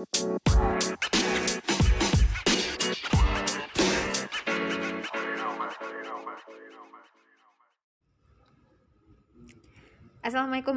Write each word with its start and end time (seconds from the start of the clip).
Assalamualaikum 0.00 0.16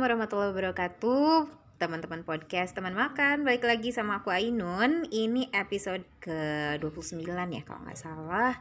warahmatullahi 0.03 0.51
wabarakatuh. 0.51 1.47
Teman-teman 1.79 2.27
podcast, 2.27 2.75
teman 2.75 2.91
makan 2.91 3.47
Balik 3.47 3.63
lagi 3.63 3.95
sama 3.95 4.19
aku 4.19 4.35
Ainun. 4.35 5.07
Ini 5.07 5.55
episode 5.55 6.03
ke-29 6.19 7.23
ya 7.23 7.63
kalau 7.63 7.79
nggak 7.87 7.95
salah. 7.95 8.59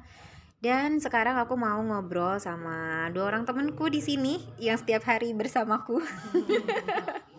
Dan 0.62 1.02
sekarang 1.02 1.42
aku 1.42 1.58
mau 1.58 1.82
ngobrol 1.82 2.38
sama 2.38 3.10
dua 3.10 3.34
orang 3.34 3.42
temanku 3.42 3.90
di 3.90 3.98
sini 3.98 4.38
Yang 4.62 4.86
setiap 4.86 5.10
hari 5.10 5.34
bersamaku 5.34 5.98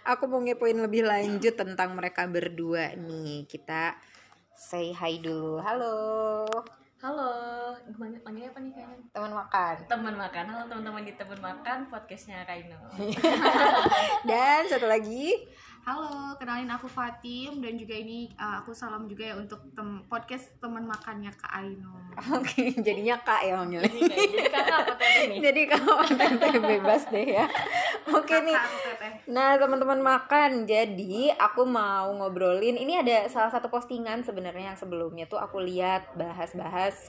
Aku 0.00 0.24
mau 0.24 0.40
ngepoin 0.40 0.76
lebih 0.80 1.04
lanjut 1.04 1.52
tentang 1.52 1.92
mereka 1.92 2.24
berdua 2.24 2.96
nih. 2.96 3.44
Kita 3.44 3.92
say 4.56 4.96
hi 4.96 5.20
dulu. 5.20 5.60
Halo. 5.60 5.96
Halo, 7.00 7.32
gimana? 7.88 8.16
Panggilnya 8.20 8.52
apa 8.52 8.60
nih 8.60 8.72
kayaknya? 8.76 8.96
teman 9.12 9.32
makan. 9.32 9.74
Teman 9.88 10.14
makan. 10.20 10.44
Halo 10.52 10.62
teman-teman 10.68 11.02
di 11.04 11.12
teman 11.16 11.40
makan 11.40 11.78
podcastnya 11.88 12.44
Kaino. 12.44 12.76
Dan 14.28 14.68
satu 14.68 14.84
lagi 14.84 15.32
Halo, 15.80 16.36
kenalin 16.36 16.68
aku 16.68 16.84
Fatim 16.84 17.64
dan 17.64 17.80
juga 17.80 17.96
ini 17.96 18.28
uh, 18.36 18.60
aku 18.60 18.76
salam 18.76 19.08
juga 19.08 19.32
ya 19.32 19.34
untuk 19.40 19.64
tem 19.72 20.04
podcast 20.12 20.52
teman 20.60 20.84
makannya 20.84 21.32
Kak 21.32 21.52
Aino. 21.56 21.96
Oke, 22.36 22.68
jadinya 22.86 23.16
kak 23.24 23.48
ya 23.48 23.56
manggilnya 23.56 23.88
Jadi 23.88 24.44
kakak 24.44 24.76
apa 24.76 24.94
tadi 25.00 25.20
nih? 25.24 25.38
Jadi 25.40 25.60
teteh 26.20 26.54
bebas 26.76 27.02
deh 27.08 27.26
ya. 27.32 27.46
Oke 28.12 28.36
nih. 28.44 28.56
Aku 28.60 28.76
teteh. 28.92 29.12
Nah, 29.32 29.56
teman-teman 29.56 30.00
makan. 30.04 30.68
Jadi, 30.68 31.32
aku 31.32 31.64
mau 31.64 32.12
ngobrolin. 32.12 32.76
Ini 32.76 33.00
ada 33.00 33.16
salah 33.32 33.48
satu 33.48 33.72
postingan 33.72 34.20
sebenarnya 34.20 34.74
yang 34.74 34.78
sebelumnya 34.78 35.24
tuh 35.30 35.40
aku 35.40 35.64
lihat 35.64 36.12
bahas-bahas 36.12 37.08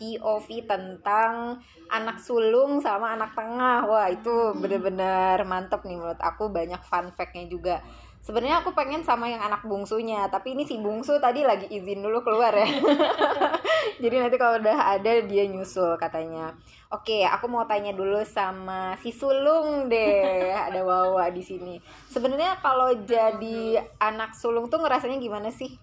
POV 0.00 0.68
tentang 0.68 1.58
anak 1.90 2.18
sulung 2.18 2.78
sama 2.82 3.14
anak 3.14 3.34
tengah. 3.34 3.86
Wah, 3.86 4.08
itu 4.10 4.54
bener-bener 4.58 5.42
mantep 5.46 5.82
nih 5.86 5.98
menurut 5.98 6.20
aku 6.20 6.50
banyak 6.50 6.80
fun 6.84 7.10
fact-nya 7.14 7.46
juga. 7.46 7.80
Sebenarnya 8.24 8.64
aku 8.64 8.72
pengen 8.72 9.04
sama 9.04 9.28
yang 9.28 9.44
anak 9.44 9.68
bungsunya, 9.68 10.24
tapi 10.32 10.56
ini 10.56 10.64
si 10.64 10.80
bungsu 10.80 11.20
tadi 11.20 11.44
lagi 11.44 11.68
izin 11.68 12.00
dulu 12.00 12.24
keluar 12.24 12.56
ya. 12.56 12.64
Jadi 14.02 14.16
nanti 14.16 14.40
kalau 14.40 14.56
udah 14.56 14.96
ada 14.96 15.12
dia 15.28 15.44
nyusul 15.44 16.00
katanya. 16.00 16.56
Oke, 16.88 17.20
aku 17.28 17.52
mau 17.52 17.68
tanya 17.68 17.92
dulu 17.92 18.24
sama 18.24 18.96
si 19.04 19.12
sulung 19.12 19.92
deh. 19.92 20.56
Ada 20.56 20.80
Wawa 20.80 21.28
di 21.28 21.44
sini. 21.44 21.76
Sebenarnya 22.08 22.64
kalau 22.64 22.96
jadi 23.04 23.82
anak 24.00 24.32
sulung 24.38 24.72
tuh 24.72 24.80
ngerasanya 24.80 25.20
gimana 25.20 25.52
sih? 25.52 25.74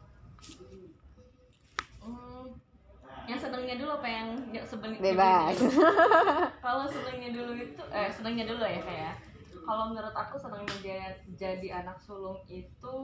Hmm, 2.02 2.58
yang 3.30 3.38
senengnya 3.62 3.78
dulu 3.78 3.92
apa 4.02 4.10
yang 4.10 4.28
nggak 4.50 4.66
seneng 4.66 4.92
Bebas. 4.98 5.58
Kalau 6.66 6.86
senengnya 6.90 7.30
dulu 7.30 7.54
itu, 7.54 7.84
eh 7.94 8.10
senengnya 8.10 8.50
dulu 8.50 8.66
ya 8.66 8.82
kayak. 8.82 9.16
Kalau 9.62 9.94
menurut 9.94 10.16
aku 10.18 10.34
senengnya 10.42 10.74
dia 10.82 11.14
jadi 11.38 11.86
anak 11.86 12.02
sulung 12.02 12.42
itu 12.50 12.98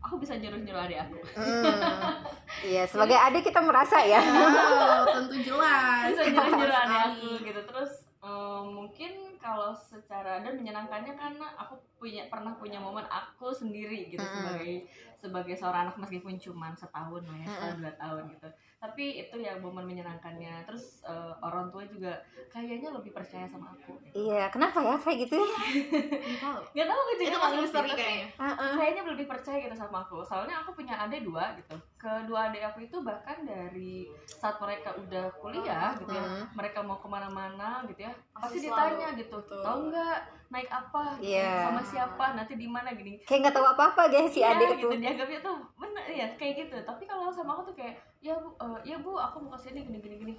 aku 0.00 0.16
bisa 0.16 0.40
nyuruh-nyuruh 0.40 0.88
adik 0.88 1.04
aku. 1.04 1.20
Hmm, 1.36 2.24
iya, 2.64 2.88
sebagai 2.96 3.20
adik 3.20 3.44
kita 3.44 3.60
merasa 3.60 4.00
ya. 4.00 4.24
Oh, 4.24 5.04
tentu 5.20 5.52
jelas. 5.52 6.16
bisa 6.16 6.32
nyuruh-nyuruh 6.32 6.78
adik 6.88 7.00
aku 7.12 7.28
gitu. 7.44 7.60
Terus 7.68 7.92
eh, 8.24 8.62
mungkin 8.64 9.36
kalau 9.36 9.76
secara 9.76 10.40
dan 10.40 10.56
menyenangkannya 10.56 11.12
karena 11.12 11.52
aku 11.60 11.76
punya 12.00 12.24
pernah 12.32 12.56
punya 12.56 12.80
momen 12.80 13.04
aku 13.12 13.52
sendiri 13.52 14.08
gitu 14.08 14.24
Mm-mm. 14.24 14.40
sebagai 14.40 14.74
sebagai 15.20 15.54
seorang 15.56 15.88
anak 15.88 16.00
meskipun 16.00 16.40
cuma 16.40 16.72
setahun 16.72 17.20
lah 17.28 17.36
ya 17.36 17.46
setahun 17.52 17.76
Mm-mm. 17.76 17.84
dua 17.84 17.94
tahun 18.00 18.22
gitu 18.32 18.48
tapi 18.84 19.04
itu 19.18 19.36
yang 19.38 19.56
momen 19.58 19.80
menyenangkannya 19.82 20.60
terus 20.62 21.00
eh, 21.02 21.32
orang 21.40 21.66
tua 21.68 21.84
juga 21.84 22.20
kayaknya 22.46 22.92
lebih 22.92 23.10
percaya 23.10 23.42
sama 23.44 23.72
aku 23.72 23.96
Iya, 24.12 24.46
kenapa 24.46 24.78
ya 24.78 24.94
kayak 24.94 25.18
gitu 25.24 25.34
ya? 25.34 25.48
Nggak 25.48 26.38
tahu. 26.38 26.58
nggak 26.70 26.86
tahu 26.86 26.98
aku 27.00 27.12
juga 27.14 27.24
Itu 27.26 27.38
masih 27.40 27.58
misteri 27.58 27.90
kayaknya. 27.90 28.26
Heeh. 28.36 28.72
kayaknya 28.76 29.02
lebih 29.08 29.26
percaya 29.26 29.58
gitu 29.58 29.74
sama 29.74 29.98
aku 30.00 30.16
soalnya 30.20 30.54
aku 30.56 30.70
punya 30.72 30.94
adik 30.96 31.24
dua 31.24 31.56
gitu 31.56 31.74
kedua 31.96 32.38
adik 32.46 32.62
aku 32.62 32.78
itu 32.82 32.96
bahkan 33.00 33.36
dari 33.42 33.94
saat 34.22 34.56
mereka 34.56 34.92
udah 34.94 35.26
kuliah 35.34 35.96
gitu 35.96 36.12
ya 36.12 36.22
Hmm. 36.24 36.44
mereka 36.52 36.78
mau 36.80 36.96
ke 36.96 37.06
mana-mana 37.06 37.82
gitu 37.86 38.00
ya 38.02 38.12
pasti 38.32 38.60
Pasti 38.60 38.66
ditanya 38.66 39.08
gitu 39.14 39.36
tahu 39.40 39.78
nggak 39.88 40.16
naik 40.54 40.70
apa 40.70 41.18
gitu, 41.18 41.34
Iya. 41.34 41.66
sama 41.66 41.82
siapa 41.82 42.24
nanti 42.32 42.54
di 42.54 42.70
mana 42.70 42.94
gini. 42.94 43.18
Kayak 43.20 43.40
nggak 43.42 43.54
tahu 43.58 43.66
apa-apa 43.68 44.02
guys 44.06 44.30
si 44.30 44.38
Iya, 44.38 44.54
adik 44.54 44.68
gitu 44.78 44.86
tuh. 44.86 45.02
dianggapnya 45.02 45.40
tuh 45.42 45.56
bener 45.74 46.04
ya 46.06 46.26
kayak 46.38 46.54
gitu. 46.62 46.76
Tapi 46.80 47.02
kalau 47.02 47.26
sama 47.28 47.58
aku 47.58 47.66
tuh 47.68 47.76
kayak 47.76 47.94
ya 48.22 48.38
bu 48.38 48.54
eh, 48.54 48.78
ya 48.86 48.96
bu 48.96 49.18
aku 49.18 49.42
mau 49.42 49.50
ke 49.50 49.58
sini 49.60 49.82
gini 49.82 49.98
gini 49.98 50.16
gini. 50.16 50.34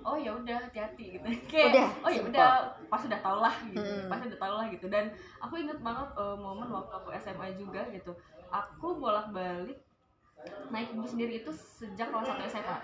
Oh 0.00 0.16
ya 0.16 0.32
udah 0.32 0.56
hati-hati 0.58 1.04
gitu. 1.14 1.28
Kayak 1.52 1.66
Udah, 1.70 1.88
oh 2.00 2.10
ya 2.10 2.22
udah 2.24 2.48
pas 2.88 3.02
udah 3.04 3.20
tau 3.20 3.38
lah 3.38 3.52
gitu. 3.68 3.84
Hmm. 3.84 4.08
pas 4.08 4.16
udah 4.18 4.38
tau 4.38 4.54
lah 4.56 4.66
gitu. 4.66 4.86
Dan 4.88 5.04
aku 5.38 5.54
inget 5.54 5.78
banget 5.78 6.08
eh, 6.16 6.36
momen 6.36 6.66
waktu 6.66 6.92
aku 6.92 7.08
SMA 7.14 7.52
juga 7.54 7.84
gitu. 7.88 8.10
Aku 8.48 8.96
bolak-balik 8.96 9.76
naik 10.70 10.94
bus 10.94 11.12
sendiri 11.12 11.42
itu 11.42 11.50
sejak 11.52 12.10
kelas 12.10 12.26
1 12.26 12.50
SMA 12.50 12.76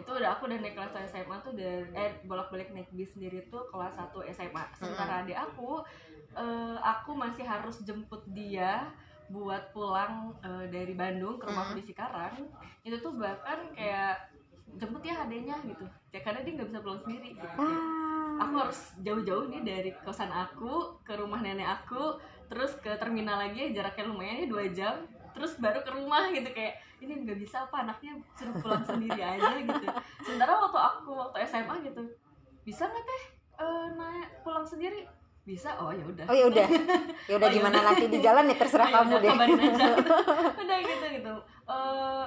itu 0.00 0.10
udah 0.10 0.30
aku 0.36 0.48
udah 0.48 0.58
naik 0.58 0.74
kelas 0.76 0.92
1 0.96 1.12
SMA 1.12 1.36
tuh 1.44 1.52
dari 1.52 1.84
eh 1.92 2.16
bolak-balik 2.24 2.72
naik 2.72 2.88
bis 2.96 3.12
sendiri 3.12 3.44
tuh 3.52 3.68
kelas 3.68 3.92
1 3.96 4.12
SMA 4.32 4.64
sementara 4.76 5.24
adik 5.24 5.36
aku 5.36 5.84
eh, 6.36 6.78
aku 6.80 7.12
masih 7.14 7.44
harus 7.44 7.82
jemput 7.84 8.22
dia 8.30 8.88
buat 9.30 9.70
pulang 9.70 10.34
eh, 10.42 10.66
dari 10.68 10.92
Bandung 10.98 11.38
ke 11.38 11.46
rumahku 11.46 11.78
di 11.78 11.84
Cikarang. 11.86 12.34
Itu 12.82 12.98
tuh 12.98 13.14
bahkan 13.14 13.70
kayak 13.72 14.34
jemput 14.74 15.02
ya 15.06 15.22
adanya 15.22 15.56
gitu. 15.62 15.86
Ya 16.10 16.20
karena 16.22 16.42
dia 16.42 16.52
nggak 16.58 16.68
bisa 16.74 16.80
pulang 16.82 17.00
sendiri. 17.06 17.38
Gitu. 17.38 17.46
Aku 18.40 18.54
harus 18.58 18.80
jauh-jauh 19.06 19.46
nih 19.52 19.62
dari 19.62 19.90
kosan 20.02 20.34
aku 20.34 20.98
ke 21.06 21.14
rumah 21.14 21.38
nenek 21.38 21.68
aku 21.68 22.18
terus 22.50 22.74
ke 22.82 22.90
terminal 22.98 23.38
lagi 23.38 23.70
jaraknya 23.70 24.10
lumayan 24.10 24.42
ya 24.42 24.46
dua 24.50 24.64
jam 24.74 24.94
terus 25.32 25.52
baru 25.56 25.80
ke 25.80 25.90
rumah 25.90 26.28
gitu 26.28 26.48
kayak 26.50 26.74
ini 26.98 27.12
nggak 27.18 27.38
bisa 27.38 27.64
apa 27.64 27.82
anaknya 27.82 28.12
suruh 28.32 28.54
pulang 28.56 28.82
sendiri 28.82 29.16
aja 29.16 29.56
gitu 29.56 29.86
sementara 30.20 30.52
waktu 30.54 30.78
aku 30.78 31.10
waktu 31.14 31.36
SMA 31.44 31.74
gitu 31.82 32.02
bisa 32.62 32.84
nggak 32.84 33.02
teh 33.02 33.22
eh, 33.56 33.86
naik 33.94 34.28
pulang 34.40 34.62
sendiri 34.62 35.08
bisa 35.42 35.72
oh 35.74 35.88
ya 35.88 36.04
udah 36.04 36.24
Oh 36.24 36.36
ya 36.36 36.44
udah. 36.46 36.68
Ya 37.26 37.34
udah 37.34 37.48
Oh, 37.48 37.50
ya 37.50 37.56
gimana 37.56 37.74
udah. 37.74 37.86
nanti 37.90 38.04
di 38.06 38.18
jalan 38.18 38.44
ya 38.44 38.56
terserah 38.56 38.86
Oh, 38.86 38.92
ya 38.92 38.96
kamu 38.98 39.08
udah, 39.08 39.18
deh. 39.18 39.30
kabarin 39.30 39.58
aja. 39.58 39.86
udah 40.62 40.78
gitu 40.80 41.06
gitu 41.12 41.34
Eh, 41.66 42.26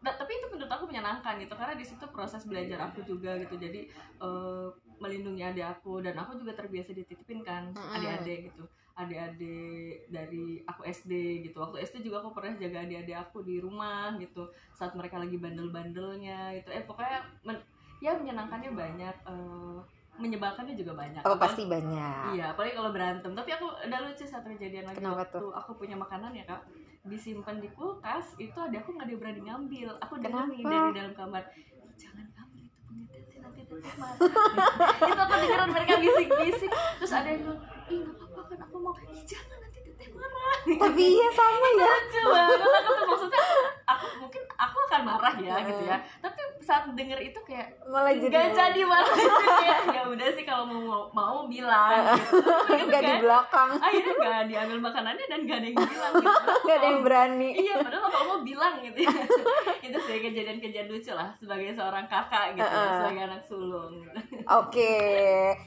nah, 0.00 0.12
tapi 0.14 0.32
itu 0.32 0.46
menurut 0.48 0.70
aku 0.70 0.84
menyenangkan 0.86 1.34
gitu 1.36 1.52
karena 1.52 1.74
di 1.74 1.82
situ 1.82 2.04
proses 2.08 2.42
belajar 2.44 2.78
aku 2.84 3.02
juga 3.02 3.36
gitu 3.36 3.54
jadi 3.56 3.80
eh, 4.18 4.66
melindungi 4.96 5.42
adik 5.44 5.66
aku 5.68 6.00
dan 6.00 6.16
aku 6.16 6.36
juga 6.36 6.54
terbiasa 6.54 6.94
dititipin 6.94 7.42
kan 7.42 7.68
adik-adik 7.74 8.48
gitu 8.48 8.64
adik-adik 8.94 10.06
dari 10.06 10.62
aku 10.62 10.86
SD 10.86 11.42
gitu 11.42 11.58
waktu 11.58 11.82
SD 11.82 12.06
juga 12.06 12.22
aku 12.22 12.30
pernah 12.30 12.54
jaga 12.54 12.86
adik-adik 12.86 13.16
aku 13.18 13.42
di 13.42 13.58
rumah 13.58 14.14
gitu 14.22 14.46
saat 14.70 14.94
mereka 14.94 15.18
lagi 15.18 15.34
bandel-bandelnya 15.34 16.54
gitu 16.62 16.70
eh 16.70 16.86
pokoknya 16.86 17.26
men- 17.42 17.66
ya 17.98 18.14
menyenangkannya 18.14 18.70
banyak 18.70 19.16
eh, 19.26 19.78
menyebalkannya 20.14 20.78
juga 20.78 20.94
banyak 20.94 21.22
Oh 21.26 21.34
pasti 21.34 21.66
banyak. 21.66 22.38
Iya, 22.38 22.54
apalagi 22.54 22.78
kalau 22.78 22.94
berantem. 22.94 23.34
Tapi 23.34 23.50
aku 23.50 23.66
udah 23.66 23.98
lucu 24.06 24.22
satu 24.22 24.46
kejadian 24.54 24.86
lagi 24.86 25.02
Kenapa 25.02 25.26
waktu 25.26 25.42
aku 25.50 25.70
punya 25.74 25.98
makanan 25.98 26.30
ya 26.38 26.46
kak, 26.46 26.62
disimpan 27.02 27.58
di 27.58 27.66
kulkas. 27.74 28.38
Itu 28.38 28.54
ada 28.62 28.78
aku 28.78 28.94
nggak 28.94 29.10
ada 29.10 29.14
berani 29.18 29.42
ngambil. 29.42 29.90
Aku 30.06 30.14
dengar 30.22 30.46
nih 30.46 30.62
dari 30.62 30.90
dalam 30.94 31.12
kamar, 31.18 31.42
jangan 31.98 32.26
ambil 32.30 32.62
itu 32.62 32.78
punya 32.86 33.06
tete 33.10 33.36
nanti 33.42 33.60
tete 33.66 33.90
marah. 33.98 34.18
itu 35.10 35.20
aku 35.26 35.34
dengeran 35.34 35.68
mereka 35.74 35.94
bisik-bisik. 35.98 36.70
Terus 37.02 37.12
ada 37.12 37.28
yang 37.34 37.40
bilang, 37.42 37.60
ih 37.90 37.98
nggak 37.98 38.14
apa-apa 38.14 38.33
kan 38.84 38.92
aku 38.92 39.08
mau, 39.08 39.16
ih 39.16 39.24
jangan 39.24 39.56
nanti 39.64 39.78
tete 39.80 40.04
marah. 40.12 40.43
Tapi 40.64 41.02
iya 41.04 41.28
sama 41.30 41.68
ya. 41.72 41.86
Lucu 41.88 42.20
banget. 42.24 42.58
Aku 42.64 42.90
tuh 42.92 43.06
maksudnya 43.06 43.42
aku 43.84 44.06
mungkin 44.18 44.42
aku 44.50 44.76
akan 44.82 45.00
marah 45.02 45.34
ya 45.36 45.54
gitu 45.60 45.82
ya. 45.84 45.96
Tapi 46.18 46.40
saat 46.58 46.88
denger 46.88 47.20
itu 47.20 47.36
kayak 47.44 47.76
Malah 47.84 48.08
jadi 48.10 48.32
Gak 48.32 48.48
jadi 48.56 48.80
malah 48.82 49.12
kayak 49.60 49.78
ya 49.92 50.02
udah 50.02 50.28
sih 50.32 50.42
kalau 50.42 50.64
mau 50.64 51.04
mau 51.10 51.44
bilang 51.44 51.92
gitu. 52.16 52.40
Gitu 52.40 52.88
Gak 52.88 53.02
di 53.02 53.10
kan. 53.10 53.20
belakang. 53.20 53.70
akhirnya 53.76 54.14
gak 54.16 54.40
diambil 54.48 54.78
makanannya 54.80 55.26
dan 55.26 55.40
gak 55.44 55.56
ada 55.58 55.66
yang 55.66 55.76
bilang 55.78 56.12
gitu 56.14 56.38
Gak 56.66 56.74
ada 56.74 56.86
yang 56.86 57.00
berani. 57.02 57.48
iya 57.54 57.74
padahal 57.76 58.08
kalau 58.08 58.26
mau 58.26 58.40
bilang 58.40 58.74
gitu 58.80 58.98
ya. 58.98 59.12
itu 59.86 59.98
sih 60.00 60.16
kejadian-kejadian 60.18 60.86
lucu 60.88 61.12
lah 61.12 61.28
sebagai 61.36 61.68
seorang 61.70 62.08
kakak 62.08 62.56
gitu 62.56 62.64
Uh-uh. 62.64 62.96
sebagai 62.98 63.22
anak 63.22 63.42
sulung 63.44 63.92
gitu. 64.00 64.18
Oke, 64.46 64.96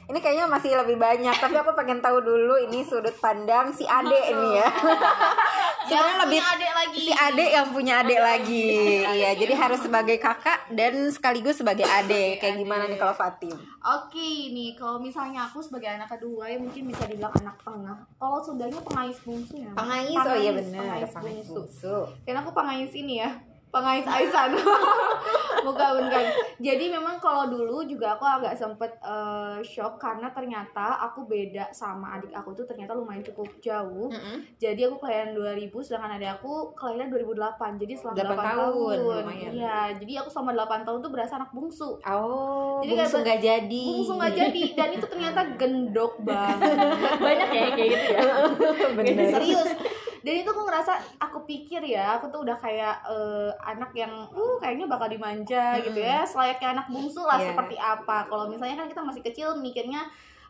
ini 0.04 0.18
kayaknya 0.18 0.46
masih 0.46 0.74
lebih 0.74 0.94
banyak. 0.96 1.34
Tapi 1.34 1.56
aku 1.56 1.74
pengen 1.74 1.98
tahu 1.98 2.18
dulu 2.20 2.58
ini 2.60 2.82
sudut 2.82 3.14
pandang 3.16 3.70
si 3.70 3.82
Ade 3.82 4.18
ini 4.28 4.48
ya. 4.54 4.68
Sebenarnya 5.88 6.16
lebih 6.20 6.40
adik 6.42 6.70
lagi. 6.70 6.98
si 7.00 7.12
Ade 7.12 7.44
yang 7.48 7.66
punya 7.72 8.04
adik 8.04 8.20
lagi. 8.20 8.68
Iya, 9.08 9.32
jadi 9.34 9.54
harus 9.56 9.80
sebagai 9.80 10.20
kakak 10.20 10.68
dan 10.70 11.08
sekaligus 11.08 11.56
sebagai 11.56 11.84
adik. 11.84 12.38
Kayak 12.38 12.54
Adik. 12.54 12.60
gimana 12.60 12.84
nih 12.84 12.98
kalau 12.98 13.14
Fatim? 13.16 13.56
Oke 13.80 14.28
nih, 14.52 14.76
kalau 14.76 15.00
misalnya 15.00 15.48
aku 15.48 15.58
sebagai 15.58 15.88
anak 15.88 16.10
kedua 16.10 16.44
ya 16.44 16.60
mungkin 16.60 16.86
bisa 16.86 17.08
dibilang 17.08 17.32
anak 17.34 17.56
tengah. 17.62 17.96
Kalau 18.14 18.38
sudahnya 18.38 18.80
pengais 18.82 19.16
bungsu 19.22 19.54
ya. 19.58 19.72
Pengais, 19.72 20.12
oh 20.12 20.36
iya 20.36 20.52
Pengais, 20.52 20.56
bener, 20.60 20.80
pengais 20.82 21.10
pengais 21.10 21.36
bungsu. 21.40 21.54
bungsu. 21.56 21.96
Karena 22.22 22.40
aku 22.44 22.52
pengais 22.52 22.92
ini 22.92 23.14
ya, 23.18 23.30
pengais 23.68 24.06
Aisan. 24.06 24.56
bukan 25.66 26.06
bukan. 26.06 26.24
Jadi 26.58 26.84
memang 26.88 27.18
kalau 27.18 27.50
dulu 27.50 27.84
juga 27.84 28.14
aku 28.16 28.24
agak 28.24 28.54
sempet 28.54 28.94
eh, 29.02 29.58
shock 29.60 29.98
karena 29.98 30.30
ternyata 30.32 31.02
aku 31.02 31.26
beda 31.26 31.68
sama 31.74 32.16
adik 32.16 32.32
aku 32.32 32.54
tuh 32.54 32.64
ternyata 32.64 32.94
lumayan 32.94 33.20
cukup 33.20 33.48
jauh. 33.60 34.08
Mm-mm. 34.08 34.46
Jadi 34.56 34.86
aku 34.86 34.96
kelahiran 35.02 35.34
2000 35.34 35.68
sedangkan 35.84 36.16
adik 36.16 36.30
aku 36.40 36.72
kelahiran 36.72 37.08
2008. 37.10 37.82
Jadi 37.82 37.92
selama 37.94 38.16
8, 38.16 38.24
8 38.24 38.24
tahun, 38.24 38.96
tahun. 38.96 38.96
lumayan. 39.22 39.50
Iya, 39.52 39.78
jadi 39.98 40.12
aku 40.24 40.28
selama 40.30 40.50
8 40.56 40.86
tahun 40.86 40.98
tuh 41.02 41.10
berasa 41.12 41.32
anak 41.36 41.50
bungsu. 41.52 41.90
Oh, 42.00 42.80
Jadi 42.80 42.92
bungsu 42.94 43.16
nggak 43.20 43.40
jadi. 43.42 43.84
Bungsu 43.92 44.12
nggak 44.16 44.34
jadi 44.34 44.62
dan 44.72 44.88
itu 44.94 45.06
ternyata 45.06 45.40
gendok 45.58 46.12
banget. 46.22 46.76
banyak 47.26 47.48
ya 47.50 47.66
kayak 47.74 47.88
gitu 47.92 48.06
ya 48.14 48.22
Bener. 48.96 49.26
serius 49.34 49.70
dan 50.28 50.44
itu 50.44 50.48
aku 50.52 50.60
ngerasa 50.60 50.92
aku 51.16 51.38
pikir 51.48 51.80
ya 51.80 52.20
aku 52.20 52.28
tuh 52.28 52.44
udah 52.44 52.60
kayak 52.60 53.00
eh, 53.08 53.48
anak 53.64 53.96
yang 53.96 54.12
uh 54.28 54.54
kayaknya 54.60 54.84
bakal 54.84 55.08
dimanja 55.08 55.80
gitu 55.80 55.96
ya 55.96 56.20
selayaknya 56.22 56.76
anak 56.76 56.86
bungsu 56.92 57.24
lah 57.24 57.40
Iya. 57.40 57.56
seperti 57.56 57.80
apa 57.80 58.28
kalau 58.28 58.44
misalnya 58.44 58.76
kan 58.76 58.92
kita 58.92 59.00
masih 59.00 59.24
kecil 59.24 59.56
mikirnya 59.56 60.04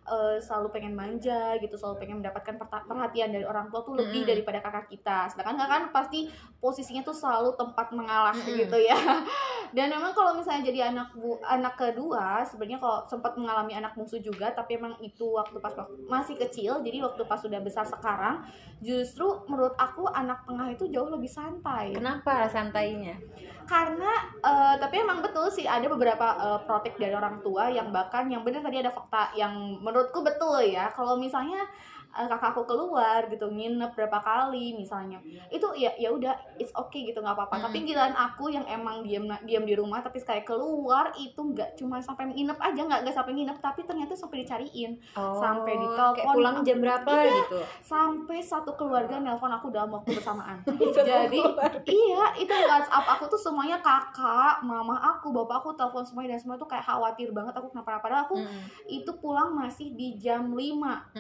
eh, 0.09 0.37
selalu 0.41 0.73
pengen 0.73 0.97
manja 0.97 1.55
gitu 1.61 1.77
selalu 1.77 2.03
pengen 2.03 2.25
mendapatkan 2.25 2.57
perhatian 2.89 3.31
dari 3.31 3.45
orang 3.45 3.69
tua 3.69 3.85
tuh 3.85 3.95
lebih 3.95 4.25
Mm-mm. 4.25 4.31
daripada 4.33 4.59
kakak 4.65 4.89
kita 4.89 5.29
sedangkan 5.29 5.57
kakak 5.61 5.69
kan 5.69 5.83
pasti 5.93 6.27
posisinya 6.59 7.05
tuh 7.05 7.15
selalu 7.15 7.55
tempat 7.55 7.93
mengalah 7.93 8.35
Mm-mm. 8.35 8.65
gitu 8.65 8.79
ya 8.81 8.97
dan 9.77 9.93
memang 9.93 10.17
kalau 10.17 10.33
misalnya 10.35 10.65
jadi 10.65 10.91
anak 10.91 11.13
bu 11.13 11.37
anak 11.45 11.77
kedua 11.77 12.41
sebenarnya 12.49 12.81
kalau 12.81 13.05
sempat 13.05 13.37
mengalami 13.37 13.77
anak 13.77 13.93
bungsu 13.93 14.17
juga 14.25 14.49
tapi 14.57 14.81
emang 14.81 14.97
itu 15.05 15.29
waktu 15.29 15.61
pas 15.61 15.77
masih 16.09 16.41
kecil 16.41 16.81
jadi 16.81 17.05
waktu 17.05 17.23
pas 17.29 17.39
sudah 17.39 17.61
besar 17.61 17.85
sekarang 17.85 18.41
justru 18.81 19.29
menurut 19.51 19.77
aku 19.77 20.09
anak 20.09 20.47
tengah 20.49 20.73
itu 20.73 20.89
jauh 20.89 21.11
lebih 21.13 21.29
santai 21.29 21.93
Kenapa 21.93 22.49
santainya? 22.49 23.21
karena 23.69 24.09
eh, 24.41 24.75
tapi 24.81 25.05
emang 25.05 25.21
betul 25.21 25.53
sih 25.53 25.69
ada 25.69 25.85
beberapa 25.93 26.27
eh, 26.41 26.61
protek 26.65 26.97
dari 26.97 27.13
orang 27.13 27.45
tua 27.45 27.69
yang 27.69 27.93
bahkan 27.93 28.25
yang 28.33 28.41
benar 28.41 28.65
tadi 28.65 28.81
ada 28.81 28.89
fakta 28.89 29.37
yang 29.37 29.77
menurutku 29.99 30.23
betul 30.23 30.63
ya. 30.63 30.95
Kalau 30.95 31.19
misalnya 31.19 31.67
kakakku 32.21 32.65
keluar 32.65 33.23
gitu 33.27 33.47
nginep 33.47 33.93
berapa 33.93 34.19
kali 34.19 34.73
misalnya 34.73 35.23
itu 35.49 35.63
ya 35.75 35.95
ya 35.95 36.09
udah 36.09 36.31
it's 36.57 36.73
okay 36.73 37.07
gitu 37.07 37.19
nggak 37.19 37.37
apa-apa 37.37 37.55
Mm. 37.55 37.65
tapi 37.65 37.79
giliran 37.83 38.15
aku 38.15 38.45
yang 38.49 38.65
emang 38.65 39.01
diam 39.01 39.23
diam 39.43 39.63
di 39.63 39.73
rumah 39.73 39.99
tapi 39.99 40.17
sekali 40.17 40.43
keluar 40.43 41.13
itu 41.15 41.37
nggak 41.37 41.75
cuma 41.75 41.99
sampai 41.99 42.27
nginep 42.29 42.57
aja 42.57 42.81
nggak 42.81 43.01
nggak 43.03 43.15
sampai 43.15 43.33
nginep 43.35 43.59
tapi 43.59 43.81
ternyata 43.83 44.13
sampai 44.13 44.43
dicariin 44.43 44.91
Oh, 45.15 45.37
Sampai 45.37 45.75
ditelepon. 45.75 46.15
Kayak 46.17 46.27
pulang 46.33 46.57
jam 46.63 46.79
berapa 46.79 47.11
Iya. 47.13 47.35
gitu. 47.37 47.59
sampai 47.81 48.39
satu 48.41 48.73
keluarga 48.73 49.19
nelpon 49.19 49.51
aku 49.51 49.69
dalam 49.69 49.91
waktu 49.91 50.11
bersamaan 50.13 50.65
jadi 51.09 51.41
iya 51.85 52.25
itu 52.35 52.49
WhatsApp 52.51 53.05
aku 53.09 53.29
tuh 53.29 53.39
semuanya 53.39 53.79
kakak 53.79 54.63
mama 54.63 54.97
aku 55.11 55.31
bapak 55.31 55.61
aku 55.61 55.71
telepon 55.75 56.03
semuanya 56.03 56.33
dan 56.33 56.41
semua 56.41 56.57
tuh 56.57 56.67
kayak 56.67 56.83
khawatir 56.83 57.31
banget 57.31 57.53
aku 57.53 57.69
kenapa 57.69 57.99
padahal 57.99 58.25
aku 58.25 58.37
Mm. 58.39 58.65
itu 58.89 59.11
pulang 59.19 59.51
masih 59.53 59.93
di 59.93 60.17
jam 60.17 60.49
5 60.49 60.57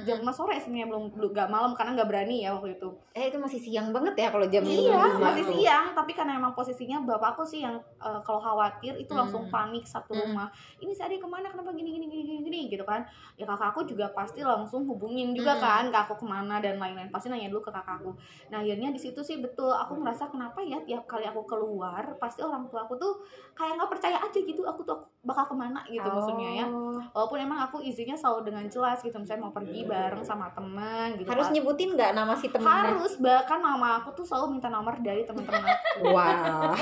jam 0.01 0.17
5 0.17 0.33
sore 0.33 0.56
sebenarnya 0.56 0.88
belum 0.88 1.05
belum 1.12 1.31
gak 1.31 1.49
malam 1.49 1.73
karena 1.73 1.94
nggak 1.94 2.08
berani 2.08 2.37
ya 2.40 2.52
waktu 2.52 2.75
itu. 2.75 2.88
Eh 3.12 3.29
itu 3.29 3.37
masih 3.37 3.56
siang 3.56 3.88
banget 3.88 4.14
ya 4.17 4.29
kalau 4.29 4.46
jam 4.46 4.62
iya 4.62 4.96
masih 5.14 5.44
siang. 5.46 5.93
Tapi 5.93 6.12
karena 6.12 6.35
emang 6.35 6.52
posisinya 6.52 6.99
bapak 7.00 7.32
aku 7.32 7.44
sih 7.44 7.61
yang 7.61 7.76
eh, 7.79 8.20
kalau 8.23 8.38
khawatir 8.38 8.96
itu 8.96 9.12
langsung 9.12 9.44
Hmm. 9.44 9.52
panik 9.52 9.85
satu 9.85 10.11
Hmm. 10.11 10.23
rumah. 10.26 10.49
Ini 10.76 10.90
si 10.90 11.00
adik 11.00 11.19
ke 11.19 11.26
mana? 11.26 11.46
Kenapa 11.46 11.70
gini 11.70 11.90
gini 11.90 12.06
gini 12.06 12.23
gini 12.23 12.40
gini? 12.43 12.61
gitu 12.67 12.82
kan. 12.82 13.05
Ya 13.35 13.44
kakak 13.44 13.70
aku 13.70 13.81
juga 13.85 14.08
pasti 14.11 14.40
langsung 14.40 14.85
hubungin 14.85 15.32
juga 15.32 15.55
Hmm. 15.55 15.62
kan 15.62 15.85
ke 15.87 15.99
aku 16.00 16.14
ke 16.17 16.26
mana? 16.26 16.58
dan 16.58 16.76
lain-lain. 16.76 17.08
Pasti 17.08 17.29
nanya 17.29 17.49
dulu 17.49 17.61
ke 17.61 17.70
kakakku. 17.70 18.17
Nah 18.49 18.58
akhirnya 18.58 18.88
di 18.88 18.99
situ 18.99 19.20
sih 19.20 19.38
betul 19.38 19.70
aku 19.70 19.94
ngerasa 19.96 20.29
kenapa 20.29 20.58
ya 20.61 20.81
tiap 20.81 21.05
kali 21.05 21.25
aku 21.25 21.44
keluar 21.44 22.00
pasti 22.17 22.41
orang 22.41 22.67
tua 22.67 22.82
aku 22.82 22.94
tuh 22.94 23.20
kayak 23.52 23.76
nggak 23.76 23.88
percaya 23.88 24.19
aja 24.19 24.38
gitu 24.38 24.62
aku 24.62 24.82
tuh 24.82 24.96
bakal 25.20 25.44
ke 25.44 25.55
mana? 25.55 25.81
gitu 25.84 26.05
maksudnya 26.05 26.50
ya. 26.55 26.67
Oh. 26.67 26.96
walaupun 27.11 27.38
emang 27.38 27.61
aku 27.61 27.81
izinnya 27.81 28.14
selalu 28.14 28.44
dengan 28.44 28.64
jelas 28.67 29.00
gitu 29.00 29.14
misalnya 29.14 29.43
mau 29.43 29.52
pergi 29.52 29.84
bareng 29.84 30.20
sama 30.20 30.49
teman 30.49 30.68
gitu. 31.15 31.29
Harus 31.29 31.47
kan. 31.47 31.55
nyebutin 31.55 31.91
nggak 31.94 32.12
nama 32.12 32.32
si 32.35 32.47
temennya? 32.49 32.93
harus 32.93 33.12
bahkan 33.17 33.59
mama 33.59 33.88
aku 33.99 34.12
tuh 34.12 34.25
selalu 34.25 34.59
minta 34.59 34.69
nomor 34.69 34.94
dari 34.99 35.23
teman-teman 35.23 35.65
aku. 35.65 35.87
Wow. 36.19 36.73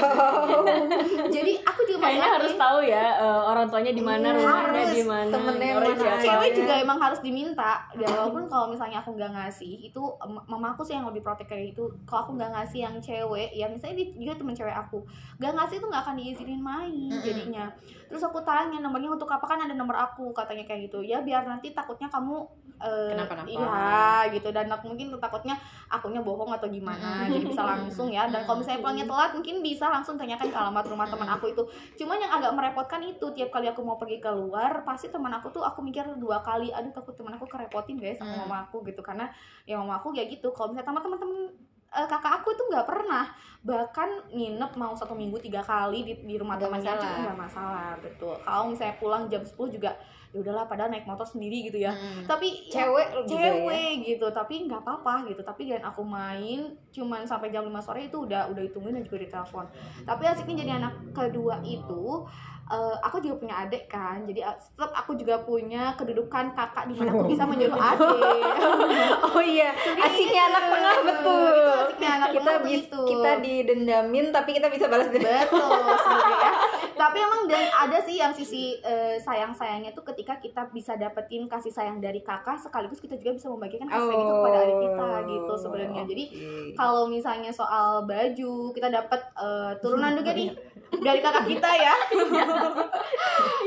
jadi 1.29 1.53
aku 1.63 1.81
juga 1.85 2.07
kayaknya 2.07 2.29
harus 2.37 2.53
tahu 2.55 2.79
ya 2.85 3.17
eh, 3.17 3.41
orang 3.47 3.67
tuanya 3.67 3.93
di 3.93 4.05
mana 4.05 4.29
Iya, 4.29 4.37
rumahnya 4.39 4.85
di 4.93 5.05
mana 5.05 5.33
Temennya 5.33 5.73
orang 5.77 5.97
mana 5.97 6.17
cewek 6.19 6.51
juga 6.53 6.75
emang 6.77 6.99
harus 6.99 7.21
diminta. 7.21 7.73
Dan 7.93 8.09
walaupun 8.13 8.45
kalau 8.47 8.67
misalnya 8.69 9.01
aku 9.01 9.15
nggak 9.15 9.33
ngasih 9.33 9.89
itu 9.89 10.03
mama 10.47 10.75
aku 10.75 10.83
sih 10.83 10.95
yang 10.95 11.07
lebih 11.09 11.21
protek 11.21 11.49
kayak 11.49 11.73
itu 11.73 11.85
kalau 12.05 12.29
aku 12.29 12.33
nggak 12.37 12.51
ngasih 12.53 12.81
yang 12.85 12.97
cewek 12.99 13.51
ya 13.53 13.67
misalnya 13.67 13.97
dia 14.01 14.07
juga 14.13 14.35
temen 14.37 14.55
cewek 14.55 14.77
aku. 14.77 14.99
Nggak 15.39 15.53
ngasih 15.57 15.77
itu 15.79 15.87
nggak 15.87 16.03
akan 16.05 16.15
diizinin 16.17 16.61
main 16.61 17.09
Mm-mm. 17.09 17.23
jadinya. 17.25 17.65
Terus 18.07 18.23
aku 18.23 18.39
tanya 18.43 18.79
nomornya 18.79 19.11
untuk 19.11 19.29
apa? 19.29 19.45
Kan 19.45 19.65
ada 19.65 19.75
nomor 19.75 19.97
aku 19.97 20.31
katanya 20.33 20.65
kayak 20.65 20.93
gitu. 20.93 21.01
Ya 21.01 21.21
biar 21.21 21.45
nanti 21.45 21.73
takutnya 21.73 22.07
kamu 22.07 22.47
eh, 22.77 23.11
Kenapa-napa. 23.17 23.49
iya 23.49 23.76
gitu. 24.31 24.49
Dan 24.51 24.67
aku 24.67 24.89
mungkin 24.89 25.15
takutnya 25.17 25.55
akunya 25.87 26.21
bohong 26.21 26.51
atau 26.51 26.67
gimana. 26.67 27.23
Jadi 27.33 27.47
bisa 27.47 27.63
langsung 27.63 28.09
ya. 28.09 28.27
Dan 28.27 28.43
kalau 28.43 28.61
misalnya 28.61 28.81
pulangnya 28.81 29.07
telat 29.07 29.31
mungkin 29.33 29.57
bisa 29.61 29.87
langsung 29.87 30.15
tanyakan 30.15 30.49
ke 30.49 30.57
alamat 30.57 30.85
rumah 30.87 31.07
teman 31.07 31.29
aku 31.29 31.47
itu. 31.51 31.63
Cuman 31.97 32.19
yang 32.19 32.33
agak 32.33 32.53
merepotkan 32.53 33.01
itu 33.03 33.27
tiap 33.33 33.51
kali 33.51 33.67
aku 33.67 33.81
mau 33.81 33.97
pergi 33.97 34.19
keluar 34.19 34.83
pasti 34.83 35.09
teman 35.09 35.33
aku 35.33 35.51
tuh 35.51 35.63
aku 35.63 35.81
mikir 35.81 36.05
dua 36.17 36.41
kali 36.41 36.71
aduh 36.71 36.91
takut 36.91 37.13
teman 37.13 37.35
aku 37.35 37.47
kerepotin 37.47 37.97
guys 37.97 38.17
sama 38.17 38.33
Hmm. 38.33 38.41
mama 38.45 38.67
aku 38.67 38.83
gitu. 38.83 39.01
Karena 39.01 39.29
ya 39.65 39.77
mama 39.77 39.99
aku 39.99 40.11
kayak 40.11 40.33
gitu. 40.33 40.51
Kalau 40.51 40.71
misalnya 40.71 40.89
sama 40.89 41.01
teman-teman 41.01 41.53
eh, 41.87 42.03
kakak 42.05 42.43
aku 42.43 42.51
itu 42.51 42.63
nggak 42.67 42.85
pernah. 42.85 43.25
Bahkan 43.63 44.31
nginep 44.31 44.73
mau 44.75 44.93
satu 44.93 45.15
minggu 45.15 45.39
tiga 45.41 45.59
kali 45.59 46.03
di, 46.03 46.15
di 46.23 46.35
rumah 46.37 46.55
temannya 46.57 46.87
itu 46.93 47.07
nggak 47.23 47.39
masalah 47.39 47.95
betul. 47.99 48.35
Kalau 48.39 48.69
misalnya 48.69 48.95
pulang 48.99 49.27
jam 49.27 49.43
10 49.43 49.55
juga 49.71 49.95
ya 50.29 50.39
udahlah 50.39 50.65
padahal 50.65 50.89
naik 50.89 51.05
motor 51.05 51.25
sendiri 51.25 51.65
gitu 51.65 51.79
ya 51.79 51.91
Mm. 51.91 52.25
tapi 52.25 52.49
ya, 52.65 52.83
Cewek 52.83 53.07
ya? 53.09 53.21
cewek 53.27 53.93
gitu 54.05 54.27
tapi 54.29 54.55
nggak 54.63 54.81
apa-apa 54.81 55.27
gitu 55.27 55.41
tapi 55.41 55.67
dan 55.67 55.83
aku 55.83 56.03
main 56.03 56.61
cuman 56.91 57.23
sampai 57.23 57.49
jam 57.49 57.63
5 57.63 57.73
sore 57.81 58.01
itu 58.05 58.19
udah 58.21 58.49
udah 58.49 58.63
ditungguin 58.63 58.95
dan 58.95 59.05
juga 59.05 59.19
ditelepon 59.19 59.65
tapi 60.03 60.23
asiknya 60.25 60.57
jadi 60.59 60.73
anak 60.77 60.93
kedua 61.11 61.59
itu 61.63 62.25
eh, 62.67 62.97
aku 62.99 63.17
juga 63.19 63.39
punya 63.39 63.55
adik 63.61 63.87
kan 63.87 64.25
jadi 64.25 64.41
eh, 64.45 64.57
tetap 64.57 64.93
aku 64.93 65.15
juga 65.15 65.39
punya 65.41 65.95
kedudukan 65.95 66.51
kakak 66.53 66.85
di 66.87 66.95
mana 66.95 67.11
aku 67.13 67.25
bisa 67.27 67.45
menyuruh 67.45 67.77
adik 67.77 68.55
Oh 69.29 69.43
iya, 69.43 69.69
asiknya 69.77 70.49
anak 70.49 70.63
tengah 70.67 70.95
betul. 71.05 71.53
Itu 71.53 71.73
asiknya 71.85 72.11
anak 72.15 72.29
kita 72.31 72.41
tengah 72.43 72.59
bis, 72.59 72.73
begitu. 72.83 73.01
kita 73.07 73.31
didendamin 73.39 74.27
tapi 74.31 74.51
kita 74.53 74.69
bisa 74.69 74.87
balas 74.87 75.09
dendam. 75.09 75.45
betul 75.45 75.61
sebenarnya 75.95 76.37
ya 76.41 76.53
tapi 76.97 77.21
emang 77.21 77.45
dan 77.45 77.69
ada 77.77 78.01
sih 78.01 78.17
yang 78.17 78.33
sisi 78.33 78.81
eh, 78.81 79.21
sayang 79.21 79.53
sayangnya 79.53 79.93
tuh 79.93 80.01
ketika 80.13 80.41
kita 80.41 80.65
bisa 80.73 80.97
dapetin 80.97 81.45
kasih 81.45 81.69
sayang 81.69 82.01
dari 82.01 82.25
kakak 82.25 82.57
sekaligus 82.57 83.05
kita 83.05 83.21
juga 83.21 83.37
bisa 83.37 83.53
membagikan 83.53 83.85
kasih 83.85 84.09
sayang 84.09 84.25
itu 84.25 84.35
kepada 84.41 84.59
adik 84.65 84.79
kita 84.81 85.09
gitu 85.29 85.55
sebenarnya. 85.61 86.03
Jadi 86.09 86.25
Oke. 86.33 86.73
kalau 86.73 87.05
misalnya 87.05 87.53
soal 87.53 88.09
baju 88.09 88.73
kita 88.73 88.89
dapat 88.89 89.21
eh, 89.37 89.73
turunan 89.85 90.17
juga 90.17 90.33
nih 90.33 90.49
dari 91.07 91.21
kakak 91.21 91.45
kita 91.45 91.71
ya. 91.77 91.95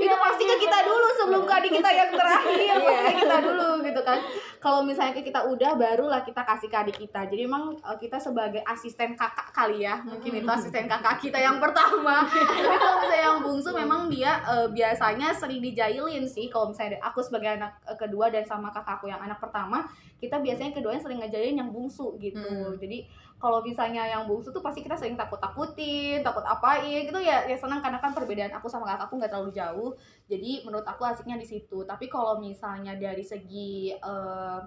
Itu 0.01 0.15
pasti 0.17 0.43
ke 0.49 0.55
kita 0.57 0.79
dulu 0.89 1.07
sebelum 1.21 1.43
ke 1.45 1.53
adik 1.53 1.71
kita 1.77 1.89
yang 1.93 2.09
terakhir 2.09 2.57
pasti 2.81 2.93
ke 2.97 3.13
kita 3.21 3.37
dulu 3.45 3.69
gitu 3.85 4.01
kan. 4.01 4.19
Kalau 4.59 4.81
misalnya 4.83 5.13
ke 5.15 5.23
kita 5.23 5.45
udah 5.45 5.71
barulah 5.77 6.21
kita 6.25 6.41
kasih 6.41 6.67
ke 6.67 6.77
adik 6.81 6.97
kita. 6.97 7.29
Jadi 7.29 7.45
emang 7.45 7.77
eh, 7.77 7.97
kita 8.01 8.17
sebagai 8.17 8.65
asisten 8.65 9.13
kakak 9.13 9.53
kali 9.53 9.85
ya. 9.85 10.01
Mungkin 10.01 10.41
itu 10.41 10.49
asisten 10.49 10.89
kakak 10.89 11.21
kita 11.21 11.37
yang 11.37 11.61
pertama. 11.61 12.25
Tapi 12.65 12.77
kalau 12.81 12.97
misalnya 13.05 13.18
yang 13.19 13.43
bungsu 13.43 13.69
memang 13.75 14.07
dia 14.07 14.39
eh, 14.47 14.67
biasanya 14.71 15.35
sering 15.35 15.59
dijailin 15.59 16.23
sih. 16.23 16.47
Kalau 16.47 16.71
misalnya 16.71 16.97
aku 17.03 17.19
sebagai 17.19 17.59
anak 17.59 17.77
eh, 17.85 17.97
kedua 17.99 18.31
dan 18.31 18.47
sama 18.47 18.71
kakakku 18.71 19.11
yang 19.11 19.19
anak 19.19 19.37
pertama 19.37 19.83
kita 20.19 20.35
biasanya 20.43 20.75
keduanya 20.75 20.99
sering 20.99 21.19
ngejailin 21.23 21.57
yang 21.63 21.71
bungsu 21.71 22.19
gitu. 22.19 22.43
Hmm. 22.43 22.75
jadi 22.75 23.07
kalau 23.39 23.63
misalnya 23.63 24.03
yang 24.03 24.27
bungsu 24.27 24.51
tuh 24.51 24.59
pasti 24.59 24.83
kita 24.83 24.99
sering 24.99 25.15
takut 25.15 25.39
takutin 25.39 26.19
takut 26.19 26.43
apain 26.43 27.07
gitu 27.07 27.15
ya 27.23 27.47
ya 27.47 27.55
senang 27.55 27.79
karena 27.79 28.03
kan 28.03 28.11
perbedaan 28.11 28.51
aku 28.51 28.67
sama 28.67 28.83
kakakku 28.83 29.15
nggak 29.15 29.31
terlalu 29.31 29.51
jauh. 29.55 29.91
Jadi 30.27 30.67
menurut 30.67 30.83
aku 30.83 31.07
asiknya 31.07 31.39
di 31.39 31.47
situ. 31.47 31.87
Tapi 31.87 32.11
kalau 32.11 32.43
misalnya 32.43 32.99
dari 32.99 33.23
segi 33.23 33.95
eh, 33.95 34.59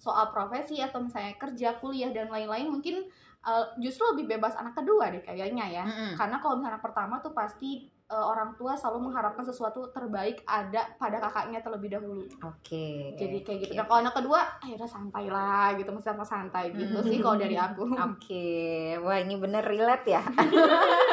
soal 0.00 0.32
profesi 0.32 0.80
atau 0.80 1.04
misalnya 1.04 1.36
kerja 1.36 1.76
kuliah 1.80 2.08
dan 2.16 2.32
lain-lain 2.32 2.72
mungkin 2.72 3.04
eh, 3.44 3.64
justru 3.84 4.16
lebih 4.16 4.40
bebas 4.40 4.56
anak 4.56 4.72
kedua 4.72 5.12
deh 5.12 5.20
kayaknya 5.20 5.68
ya. 5.68 5.84
Mm-mm. 5.84 6.12
karena 6.16 6.40
kalau 6.40 6.56
misalnya 6.56 6.80
anak 6.80 6.84
pertama 6.84 7.20
tuh 7.20 7.36
pasti 7.36 7.92
eh, 8.10 8.24
orang 8.24 8.52
tua 8.54 8.76
selalu 8.76 9.08
mengharapkan 9.08 9.44
sesuatu 9.44 9.88
terbaik 9.90 10.44
ada 10.44 10.84
pada 11.00 11.18
kakaknya 11.18 11.64
terlebih 11.64 11.96
dahulu 11.96 12.24
Oke. 12.44 13.16
jadi 13.16 13.38
kayak 13.40 13.58
gitu 13.64 13.72
Oke. 13.72 13.78
nah 13.80 13.84
kalau 13.88 14.00
anak 14.04 14.14
kedua 14.16 14.40
udah 14.64 14.90
santai 14.90 15.24
lah 15.30 15.72
gitu 15.78 15.90
mesti 15.94 16.08
sama 16.12 16.24
santai 16.26 16.74
gitu 16.74 16.98
sih 17.06 17.18
kalau 17.22 17.40
dari 17.40 17.56
aku 17.56 17.86
Oke, 18.14 18.96
wah 19.00 19.18
ini 19.20 19.34
bener 19.38 19.64
relate 19.64 20.06
ya. 20.08 20.22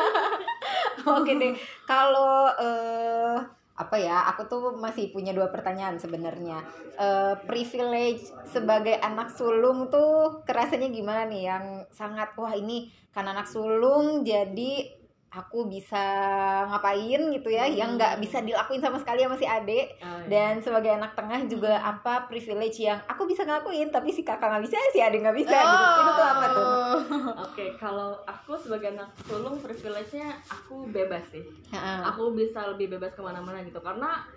Oke 1.18 1.32
deh. 1.38 1.54
Kalau 1.90 2.50
eh, 2.56 3.38
apa 3.78 3.96
ya? 3.98 4.30
Aku 4.34 4.46
tuh 4.46 4.78
masih 4.78 5.10
punya 5.10 5.34
dua 5.34 5.50
pertanyaan 5.50 5.98
sebenarnya. 5.98 6.62
Eh, 6.98 7.36
privilege 7.50 8.30
sebagai 8.46 8.98
anak 9.02 9.34
sulung 9.34 9.90
tuh 9.90 10.46
kerasanya 10.46 10.90
gimana 10.94 11.26
nih? 11.26 11.42
Yang 11.50 11.66
sangat 11.94 12.38
wah 12.38 12.54
ini 12.54 12.90
kan 13.12 13.28
anak 13.28 13.50
sulung 13.50 14.24
jadi 14.24 15.01
aku 15.32 15.72
bisa 15.72 16.04
ngapain 16.68 17.22
gitu 17.32 17.48
ya 17.48 17.64
yang 17.64 17.96
nggak 17.96 18.20
bisa 18.20 18.44
dilakuin 18.44 18.84
sama 18.84 19.00
sekali 19.00 19.24
sama 19.24 19.40
si 19.40 19.48
ade. 19.48 19.96
Oh, 20.04 20.20
iya. 20.20 20.28
dan 20.28 20.54
sebagai 20.60 20.92
anak 20.92 21.16
tengah 21.16 21.40
juga 21.48 21.80
apa 21.80 22.28
privilege 22.28 22.84
yang 22.84 23.00
aku 23.08 23.24
bisa 23.24 23.48
ngelakuin 23.48 23.88
tapi 23.96 24.12
si 24.12 24.28
kakak 24.28 24.52
nggak 24.52 24.64
bisa 24.68 24.76
si 24.92 25.00
ade 25.00 25.24
nggak 25.24 25.38
bisa 25.40 25.56
gitu. 25.56 25.86
Itu 25.88 26.12
tuh 26.12 26.28
apa 26.28 26.46
tuh? 26.52 26.68
Oke, 27.48 27.66
kalau 27.80 28.20
aku 28.28 28.60
sebagai 28.60 28.92
anak 28.92 29.16
sulung 29.24 29.56
privilege-nya 29.64 30.36
aku 30.52 30.92
bebas 30.92 31.24
sih. 31.32 31.48
Heeh. 31.72 32.00
Aku 32.12 32.36
bisa 32.36 32.68
lebih 32.68 32.92
bebas 32.92 33.16
ke 33.16 33.24
mana-mana 33.24 33.64
gitu. 33.64 33.80
Karena 33.80 34.28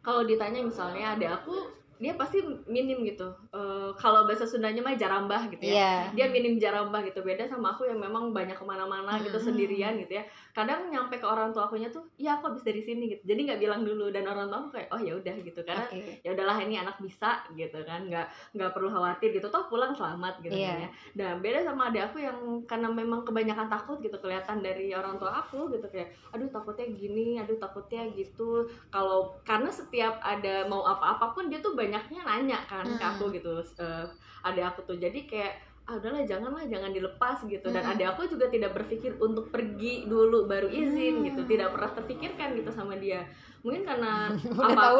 kalau 0.00 0.24
ditanya 0.24 0.64
misalnya 0.64 1.20
ada 1.20 1.36
aku 1.36 1.77
dia 1.98 2.14
pasti 2.14 2.38
minim 2.64 3.02
gitu. 3.02 3.26
Eh, 3.50 3.90
kalau 3.94 4.24
bahasa 4.24 4.46
Sundanya 4.46 4.80
mah 4.80 4.94
jarambah 4.94 5.50
gitu 5.52 5.66
ya. 5.66 5.74
Iya. 5.74 5.92
Dia 6.14 6.26
minim 6.30 6.56
jarambah 6.56 7.02
gitu. 7.04 7.20
Beda 7.20 7.44
sama 7.44 7.74
aku 7.74 7.84
yang 7.84 7.98
memang 7.98 8.30
banyak 8.30 8.54
ke 8.54 8.62
mana-mana 8.62 9.18
gitu 9.18 9.34
Mm-mm. 9.34 9.46
sendirian 9.46 9.98
gitu 9.98 10.14
ya. 10.14 10.24
Kadang 10.54 10.88
nyampe 10.88 11.18
ke 11.18 11.26
orang 11.26 11.50
tua 11.50 11.66
akunya 11.66 11.86
tuh, 11.88 12.06
ya 12.14 12.38
aku 12.38 12.50
habis 12.50 12.62
dari 12.62 12.80
sini 12.80 13.10
gitu. 13.10 13.22
Jadi 13.26 13.40
nggak 13.46 13.60
bilang 13.60 13.82
dulu 13.82 14.08
dan 14.08 14.24
orang 14.24 14.46
tua 14.46 14.58
aku 14.60 14.70
kayak, 14.72 14.88
oh 14.90 14.98
ya 14.98 15.12
udah 15.12 15.34
gitu 15.38 15.60
karena 15.62 15.84
Oke. 15.84 16.22
ya 16.22 16.30
udahlah 16.32 16.56
ini 16.58 16.74
anak 16.76 16.96
bisa 16.98 17.42
gitu 17.52 17.78
kan 17.82 18.04
nggak 18.04 18.26
nggak 18.54 18.70
perlu 18.70 18.88
khawatir 18.88 19.30
gitu 19.30 19.46
toh 19.48 19.66
pulang 19.66 19.90
selamat 19.90 20.38
gitu 20.40 20.54
Iya. 20.54 20.70
kan 20.70 20.78
ya 20.78 20.88
dan 21.14 21.32
beda 21.38 21.60
sama 21.62 21.90
adik 21.90 22.10
aku 22.10 22.18
yang 22.20 22.38
karena 22.64 22.88
memang 22.88 23.22
kebanyakan 23.22 23.66
takut 23.66 23.98
gitu 23.98 24.14
kelihatan 24.18 24.60
dari 24.60 24.90
orang 24.92 25.16
tua 25.16 25.42
aku 25.42 25.68
gitu 25.70 25.86
kayak 25.88 26.14
aduh 26.30 26.48
takutnya 26.48 26.86
gini 26.88 27.38
aduh 27.38 27.56
takutnya 27.56 28.06
gitu 28.12 28.64
kalau 28.88 29.34
karena 29.42 29.68
setiap 29.68 30.18
ada 30.20 30.66
mau 30.66 30.82
apa-apa 30.82 31.32
pun 31.32 31.46
dia 31.46 31.58
tuh 31.58 31.74
banyaknya 31.88 32.20
nanya 32.22 32.58
kan 32.62 32.84
ke 32.84 33.00
Mm. 33.00 33.10
aku 33.10 33.24
gitu 33.32 33.50
eh, 33.56 34.04
adik 34.44 34.64
aku 34.66 34.80
tuh 34.84 34.96
jadi 34.96 35.20
kayak 35.24 35.54
ah 35.88 35.96
udahlah 35.96 36.20
janganlah 36.22 36.68
jangan 36.68 36.92
dilepas 36.92 37.40
gitu 37.42 37.64
dan 37.66 37.80
Mm. 37.80 37.92
adik 37.96 38.06
aku 38.12 38.28
juga 38.28 38.46
tidak 38.46 38.76
berpikir 38.76 39.16
untuk 39.18 39.48
pergi 39.48 40.04
dulu 40.04 40.44
baru 40.44 40.68
izin 40.68 41.24
Mm. 41.24 41.24
gitu 41.26 41.40
tidak 41.48 41.72
pernah 41.72 41.90
terpikirkan 41.90 42.48
gitu 42.54 42.68
sama 42.68 42.92
dia 42.94 43.24
mungkin 43.58 43.82
karena 43.82 44.30
udah 44.54 44.70
apa- 44.70 44.80
tahu 44.80 44.98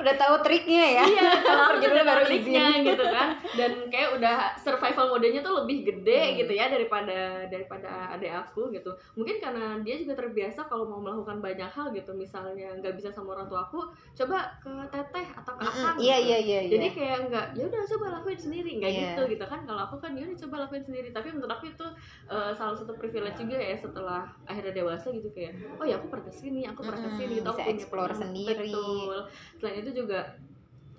udah 0.00 0.14
tahu 0.16 0.34
triknya 0.40 0.84
ya. 0.96 1.04
Iya 1.04 1.22
dulu 1.80 1.92
udah 1.92 2.06
baru 2.06 2.24
baru 2.24 2.80
gitu 2.82 3.04
kan. 3.04 3.28
Dan 3.54 3.72
kayak 3.88 4.08
udah 4.16 4.36
survival 4.56 5.06
modenya 5.10 5.40
tuh 5.40 5.64
lebih 5.64 5.84
gede 5.84 6.20
Hmm. 6.28 6.36
gitu 6.36 6.52
ya 6.52 6.66
daripada 6.66 7.18
daripada 7.46 8.12
adik 8.12 8.32
aku 8.32 8.72
gitu. 8.72 8.90
Mungkin 9.14 9.38
karena 9.38 9.78
dia 9.80 9.96
juga 9.96 10.18
terbiasa 10.18 10.66
kalau 10.66 10.84
mau 10.84 10.98
melakukan 10.98 11.38
banyak 11.38 11.68
hal 11.68 11.92
gitu. 11.92 12.10
Misalnya 12.12 12.74
nggak 12.76 12.94
bisa 12.94 13.08
sama 13.08 13.32
orang 13.32 13.46
tua 13.46 13.64
aku 13.64 13.86
coba 14.14 14.50
ke 14.58 14.72
teteh 14.88 15.26
atau 15.34 15.52
ke 15.54 15.62
akang 15.62 15.96
iya 15.98 16.16
gitu. 16.18 16.28
iya 16.28 16.38
iya 16.38 16.60
jadi 16.68 16.86
iya. 16.86 16.94
kayak 16.96 17.18
nggak 17.28 17.46
ya 17.54 17.64
udah 17.68 17.80
coba 17.86 18.06
lakuin 18.18 18.40
sendiri. 18.40 18.70
Nggak 18.80 18.92
Iya. 18.92 19.02
gitu 19.14 19.22
gitu 19.36 19.44
kan. 19.44 19.60
Kalau 19.62 19.82
aku 19.84 19.96
kan 19.98 20.12
ya 20.12 20.24
udah 20.24 20.38
coba 20.48 20.54
lakuin 20.64 20.82
sendiri. 20.82 21.08
Tapi 21.12 21.28
menurut 21.30 21.52
aku 21.52 21.64
itu 21.68 21.86
eh, 22.26 22.52
salah 22.52 22.74
satu 22.74 22.92
privilege 22.94 23.38
juga 23.38 23.56
ya 23.56 23.76
setelah 23.76 24.22
akhirnya 24.44 24.72
dewasa 24.74 25.12
gitu 25.12 25.28
kayak 25.30 25.52
oh 25.76 25.84
ya 25.84 25.96
aku 25.96 26.08
pernah 26.08 26.26
ke 26.26 26.34
sini 26.34 26.62
aku 26.64 26.80
pernah 26.82 27.00
ke 27.00 27.10
sini 27.14 27.32
gitu, 27.38 27.48
aku 27.48 27.60
punya 27.60 27.78
explore 27.98 28.12
pengalaman." 28.14 28.22
sendiri. 28.22 28.70
betul 28.70 29.16
selain 29.58 29.76
itu 29.80 29.90
juga 29.92 30.20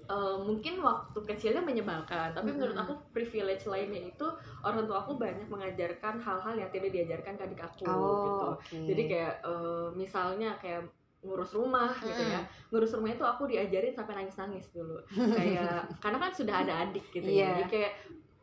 eh, 0.09 0.37
mungkin 0.41 0.73
waktu 0.81 1.19
kecilnya 1.21 1.61
menyebalkan 1.61 2.33
tapi 2.33 2.49
menurut 2.49 2.73
Mm-mm. 2.73 2.85
aku 2.89 2.93
privilege 3.13 3.63
lainnya 3.63 4.09
itu 4.09 4.27
orang 4.59 4.83
tua 4.83 5.05
aku 5.05 5.15
banyak 5.15 5.45
mengajarkan 5.47 6.17
hal-hal 6.17 6.53
yang 6.57 6.69
tidak 6.69 6.89
diajarkan 6.89 7.33
ke 7.37 7.43
adik 7.45 7.61
aku 7.61 7.85
gitu 7.85 7.93
oh 7.93 8.53
oke 8.57 8.77
jadi 8.89 9.03
kayak 9.05 9.33
eh, 9.45 9.87
misalnya 9.93 10.57
kayak 10.57 10.89
ngurus 11.19 11.51
rumah 11.51 11.91
gitu 11.99 12.23
ya 12.25 12.41
ngurus 12.71 12.95
rumah 12.95 13.11
itu 13.11 13.21
aku 13.21 13.43
diajarin 13.45 13.91
sampai 13.91 14.23
nangis 14.23 14.39
nangis 14.39 14.65
dulu 14.71 14.97
kayak 15.37 15.83
karena 15.99 16.17
kan 16.17 16.31
sudah 16.31 16.55
ada 16.63 16.73
adik 16.87 17.05
gitu 17.11 17.27
Iya. 17.27 17.43
ya 17.43 17.49
jadi 17.59 17.65
kayak 17.67 17.93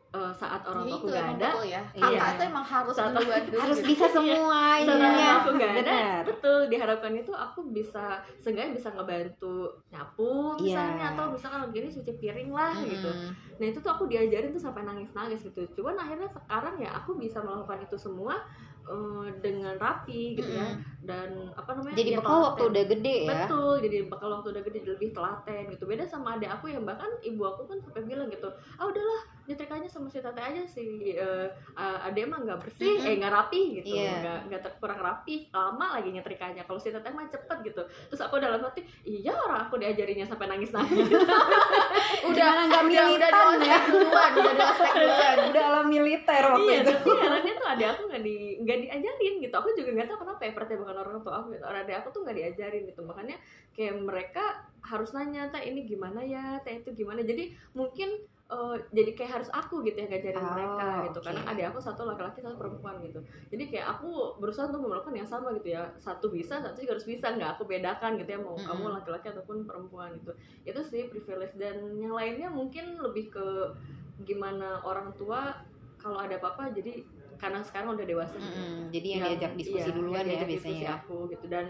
eh, 0.09 0.31
saat 0.31 0.61
orang 0.61 0.83
Ya 0.83 0.87
tua 0.87 0.95
aku 0.95 1.03
itu 1.03 1.07
nggak 1.09 1.19
emang 1.21 1.35
ada 1.35 1.47
betul 1.47 1.65
ya. 1.67 1.81
Iya. 1.89 2.03
Kakak 2.07 2.31
tuh 2.31 2.45
emang 2.47 2.65
harus 2.65 2.93
Saat- 2.93 3.13
duluan 3.13 3.41
dulu. 3.43 3.59
harus 3.59 3.77
gitu. 3.77 3.87
bisa 3.87 4.05
semua 4.15 4.37
saat 4.39 4.87
orang 4.87 4.97
ininya 4.97 5.11
tua 5.11 5.35
aku 5.37 5.49
nggak 5.49 5.69
ada 5.69 5.77
benar 5.77 6.19
betul 6.23 6.59
diharapkan 6.67 7.13
itu 7.13 7.31
aku 7.31 7.59
bisa 7.69 8.05
seenggaknya 8.37 8.71
bisa 8.73 8.89
ngebantu 8.91 9.55
nyapu 9.89 10.31
misalnya 10.57 10.95
Iya. 10.97 11.13
atau 11.13 11.25
misalkan 11.29 11.59
lagi 11.61 11.77
ini 11.77 11.89
cuci 11.91 12.11
piring 12.17 12.49
lah 12.51 12.73
gitu 12.79 13.09
Mm-mm. 13.09 13.31
nah 13.53 13.65
itu 13.65 13.77
tuh 13.77 13.91
aku 13.91 14.03
diajarin 14.05 14.49
tuh 14.49 14.61
sampai 14.61 14.81
nangis 14.81 15.11
nangis 15.11 15.39
gitu 15.41 15.59
cuman 15.73 15.95
akhirnya 15.97 16.27
sekarang 16.27 16.75
ya 16.77 16.89
aku 16.93 17.15
bisa 17.15 17.37
melakukan 17.39 17.79
itu 17.81 17.97
semua 17.97 18.35
eh, 18.83 19.27
dengan 19.37 19.75
rapi 19.75 20.33
gitu 20.33 20.51
ya 20.53 20.67
Mm-mm. 20.69 21.03
dan 21.03 21.29
apa 21.53 21.69
namanya 21.73 21.95
jadi 21.95 22.11
ya, 22.13 22.17
bekal 22.17 22.39
waktu 22.45 22.63
udah 22.65 22.83
gede 22.87 23.15
ya 23.21 23.31
betul 23.37 23.73
jadi 23.77 23.97
bakal 24.07 24.27
waktu 24.31 24.47
udah 24.49 24.63
gede 24.63 24.79
lebih 24.87 25.09
telaten 25.11 25.63
gitu 25.67 25.83
beda 25.83 26.03
sama 26.03 26.35
adik 26.35 26.47
aku 26.49 26.65
yang 26.67 26.81
bahkan 26.81 27.11
ibu 27.21 27.43
aku 27.43 27.65
kan 27.65 27.77
sampai 27.77 28.01
bilang 28.03 28.27
gitu 28.27 28.47
ah 28.73 28.85
udahlah 28.85 29.21
nyetrikanya 29.47 29.87
sama 29.87 30.11
si 30.11 30.19
tete 30.19 30.41
aja 30.43 30.61
si 30.67 31.15
eh, 31.15 31.47
uh, 31.73 32.05
adek 32.05 32.27
mah 32.27 32.43
nggak 32.43 32.59
bersih 32.67 32.99
Mm-mm. 32.99 33.07
eh 33.07 33.13
nggak 33.15 33.33
rapi 33.33 33.61
gitu. 33.79 33.95
Iya. 33.95 34.11
nggak 34.19 34.39
nggak 34.51 34.61
kurang 34.83 34.99
rapi 34.99 35.47
lama 35.55 35.95
lagi 35.95 36.09
nyetrikanya 36.11 36.67
kalau 36.67 36.75
si 36.77 36.91
tete 36.91 37.07
mah 37.09 37.25
cepet 37.25 37.57
gitu. 37.63 37.81
Terus 38.11 38.21
aku 38.21 38.37
dalam 38.37 38.59
hati 38.59 38.83
iya 39.07 39.31
orang 39.33 39.71
aku 39.71 39.79
diajarinya 39.79 40.27
sampai 40.27 40.51
nangis 40.51 40.75
nangis 40.75 41.07
udah 42.29 42.47
nggak 42.67 42.83
udah 42.91 43.05
udah 43.15 43.29
ya. 43.63 43.79
duluan, 43.87 44.31
udah 44.35 44.53
di 44.53 44.63
ospek 44.63 44.91
duluan. 45.01 45.37
udah 45.51 45.63
ala 45.63 45.81
militer 45.87 46.41
waktu 46.43 46.67
iya 46.67 46.79
itu. 46.83 46.91
tapi 46.91 47.09
herannya 47.15 47.53
tuh 47.55 47.67
adik 47.71 47.87
aku 47.95 48.01
nggak 48.11 48.23
di 48.27 48.35
nggak 48.61 48.77
diajarin 48.83 49.33
gitu. 49.39 49.55
Aku 49.55 49.69
juga 49.73 49.89
nggak 49.95 50.07
tahu 50.11 50.19
kenapa 50.27 50.41
ya 50.43 50.51
pertimbangan 50.51 50.97
orang 51.07 51.17
tua 51.23 51.33
aku 51.39 51.47
gitu. 51.55 51.63
Orang 51.63 51.81
adik 51.87 51.95
aku 52.03 52.07
tuh 52.11 52.21
nggak 52.27 52.37
diajarin 52.37 52.83
gitu. 52.83 53.01
Makanya 53.07 53.35
kayak 53.71 53.95
mereka 53.95 54.43
harus 54.83 55.09
nanya 55.15 55.47
teh 55.51 55.63
ini 55.63 55.87
gimana 55.87 56.19
ya? 56.19 56.59
Teh 56.67 56.83
itu 56.83 56.89
gimana? 56.91 57.23
Jadi 57.23 57.55
mungkin 57.71 58.09
eh, 58.47 58.75
jadi 58.89 59.11
kayak 59.11 59.31
harus 59.37 59.49
aku 59.51 59.83
gitu 59.83 59.97
yang 59.97 60.07
ngajarin 60.07 60.39
Oh, 60.39 60.51
mereka 60.51 60.85
gitu 61.03 61.19
oke. 61.19 61.25
karena 61.27 61.41
adik 61.45 61.65
aku 61.67 61.79
satu 61.79 62.01
laki-laki 62.03 62.39
satu 62.39 62.55
perempuan 62.55 62.95
gitu 63.01 63.19
jadi 63.47 63.63
kayak 63.67 63.87
aku 63.93 64.09
berusaha 64.37 64.67
untuk 64.67 64.87
melakukan 64.87 65.13
yang 65.13 65.27
sama 65.27 65.51
gitu 65.51 65.67
ya 65.69 65.83
satu 65.97 66.27
bisa 66.27 66.57
satu 66.57 66.77
juga 66.77 66.95
harus 66.95 67.03
bisa 67.05 67.27
nggak 67.29 67.49
aku 67.53 67.63
bedakan 67.63 68.15
gitu 68.15 68.29
ya 68.29 68.39
mau 68.39 68.53
Mm-mm. 68.53 68.63
kamu 68.63 68.85
laki-laki 68.93 69.27
ataupun 69.27 69.57
perempuan 69.63 70.15
gitu 70.15 70.31
itu 70.63 70.79
sih 70.81 71.01
privilege 71.07 71.55
dan 71.55 71.75
yang 71.93 72.15
lainnya 72.15 72.47
mungkin 72.47 72.95
lebih 72.97 73.29
ke 73.29 73.45
gimana 74.23 74.79
orang 74.81 75.11
tua 75.13 75.53
kalau 75.97 76.17
ada 76.17 76.37
apa-apa 76.37 76.71
jadi 76.71 77.03
karena 77.37 77.61
sekarang 77.61 77.93
udah 77.93 78.01
dewasa 78.03 78.33
gitu. 78.33 78.47
Mm-mm. 78.49 78.89
jadi 78.89 79.07
yang, 79.07 79.19
Yang- 79.19 79.29
diajak 79.29 79.51
diskusi 79.55 79.83
iya, 79.83 79.93
duluan 79.93 80.23
ya 80.23 80.25
biasanya 80.25 80.47
diskusi 80.49 80.81
ya 80.81 80.91
aku 80.95 81.17
gitu 81.29 81.45
dan 81.47 81.65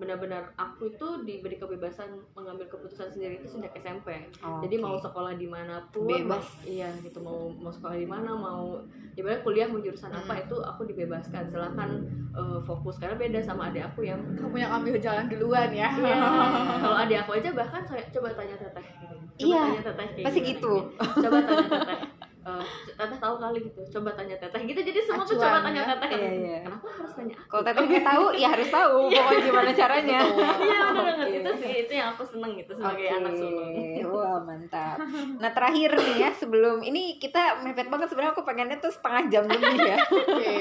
benar-benar 0.00 0.56
aku 0.56 0.88
itu 0.88 1.06
diberi 1.22 1.54
kebebasan 1.54 2.08
mengambil 2.32 2.64
keputusan 2.66 3.06
sendiri 3.06 3.36
itu 3.36 3.48
sejak 3.50 3.68
SMP 3.74 4.24
jadi 4.58 4.74
Oke. 4.74 4.80
mau 4.80 4.96
sekolah 4.96 5.32
di 5.34 5.44
mana 5.44 5.84
pun 5.86 6.08
Bebas. 6.08 6.40
mau- 6.40 6.64
iya 6.64 6.88
gitu 6.98 7.20
mau 7.20 7.52
mau 7.52 7.68
sekolah 7.68 7.94
di 7.94 8.04
mana 8.04 8.32
mau 8.32 8.80
ibarat 9.12 9.40
kuliah 9.40 9.66
mau 9.66 9.78
jurusan 9.78 10.08
apa 10.10 10.32
Mm. 10.32 10.42
itu 10.42 10.56
aku 10.58 10.80
dibebaskan 10.84 11.42
silakan 11.46 11.90
eh, 12.30 12.58
fokus 12.62 12.96
karena 12.96 13.14
beda 13.14 13.40
sama 13.40 13.68
adik 13.68 13.84
aku 13.84 14.00
yang 14.02 14.18
Kamu 14.32 14.56
yang 14.56 14.72
ambil 14.72 14.96
jalan 14.96 15.26
duluan 15.26 15.68
ya. 15.68 15.92
Iya. 15.92 16.16
kalau 16.80 16.96
adik 16.96 17.18
aku 17.20 17.32
aja 17.34 17.50
bahkan 17.52 17.82
saya 17.82 18.02
coba 18.08 18.32
tanya 18.32 18.56
teteh 18.56 18.86
gitu. 18.96 19.14
coba 19.14 19.36
Iya, 19.36 19.60
tanya 19.60 19.82
teteh 19.84 20.06
pasti 20.20 20.40
gimana, 20.40 20.50
gitu. 20.50 20.72
coba 20.96 21.38
tanya 21.38 21.66
teteh 21.68 22.00
Eh, 22.40 22.64
teteh 22.96 23.18
tahu 23.20 23.36
kali 23.36 23.58
gitu 23.60 24.00
coba 24.00 24.16
tanya 24.16 24.32
teteh 24.40 24.64
gitu 24.64 24.80
jadi 24.80 25.00
semua 25.04 25.28
tuh 25.28 25.36
Acuan, 25.36 25.44
coba 25.44 25.58
tanya 25.60 25.82
ya. 25.84 25.88
teteh 25.92 26.08
Iya, 26.08 26.30
iya. 26.32 26.58
kenapa 26.64 26.88
harus 26.88 27.12
tanya 27.12 27.34
aku 27.36 27.48
kalau 27.52 27.62
teteh 27.68 27.84
nggak 27.84 28.06
tahu 28.08 28.24
ya 28.32 28.48
harus 28.48 28.68
tahu 28.72 28.98
pokoknya 29.12 29.40
gimana 29.44 29.70
caranya 29.76 30.20
iya 30.56 30.80
benar 30.88 31.04
banget 31.04 31.28
Oke. 31.28 31.36
itu 31.36 31.50
sih 31.60 31.72
itu 31.84 31.92
yang 31.92 32.08
aku 32.16 32.24
seneng 32.24 32.52
gitu 32.56 32.72
sebagai 32.72 33.04
Oke. 33.04 33.16
anak 33.20 33.32
sulung 33.36 33.70
Wah 34.10 34.42
mantap. 34.42 34.96
Nah 35.42 35.50
terakhir 35.54 35.90
nih 35.96 36.16
ya 36.18 36.30
sebelum 36.34 36.82
ini 36.82 37.20
kita 37.22 37.62
mepet 37.62 37.86
banget 37.92 38.10
sebenarnya 38.10 38.32
aku 38.34 38.42
pengennya 38.42 38.78
tuh 38.82 38.92
setengah 38.92 39.22
jam 39.30 39.44
lebih 39.46 39.76
ya. 39.78 39.96
Oke. 40.34 40.56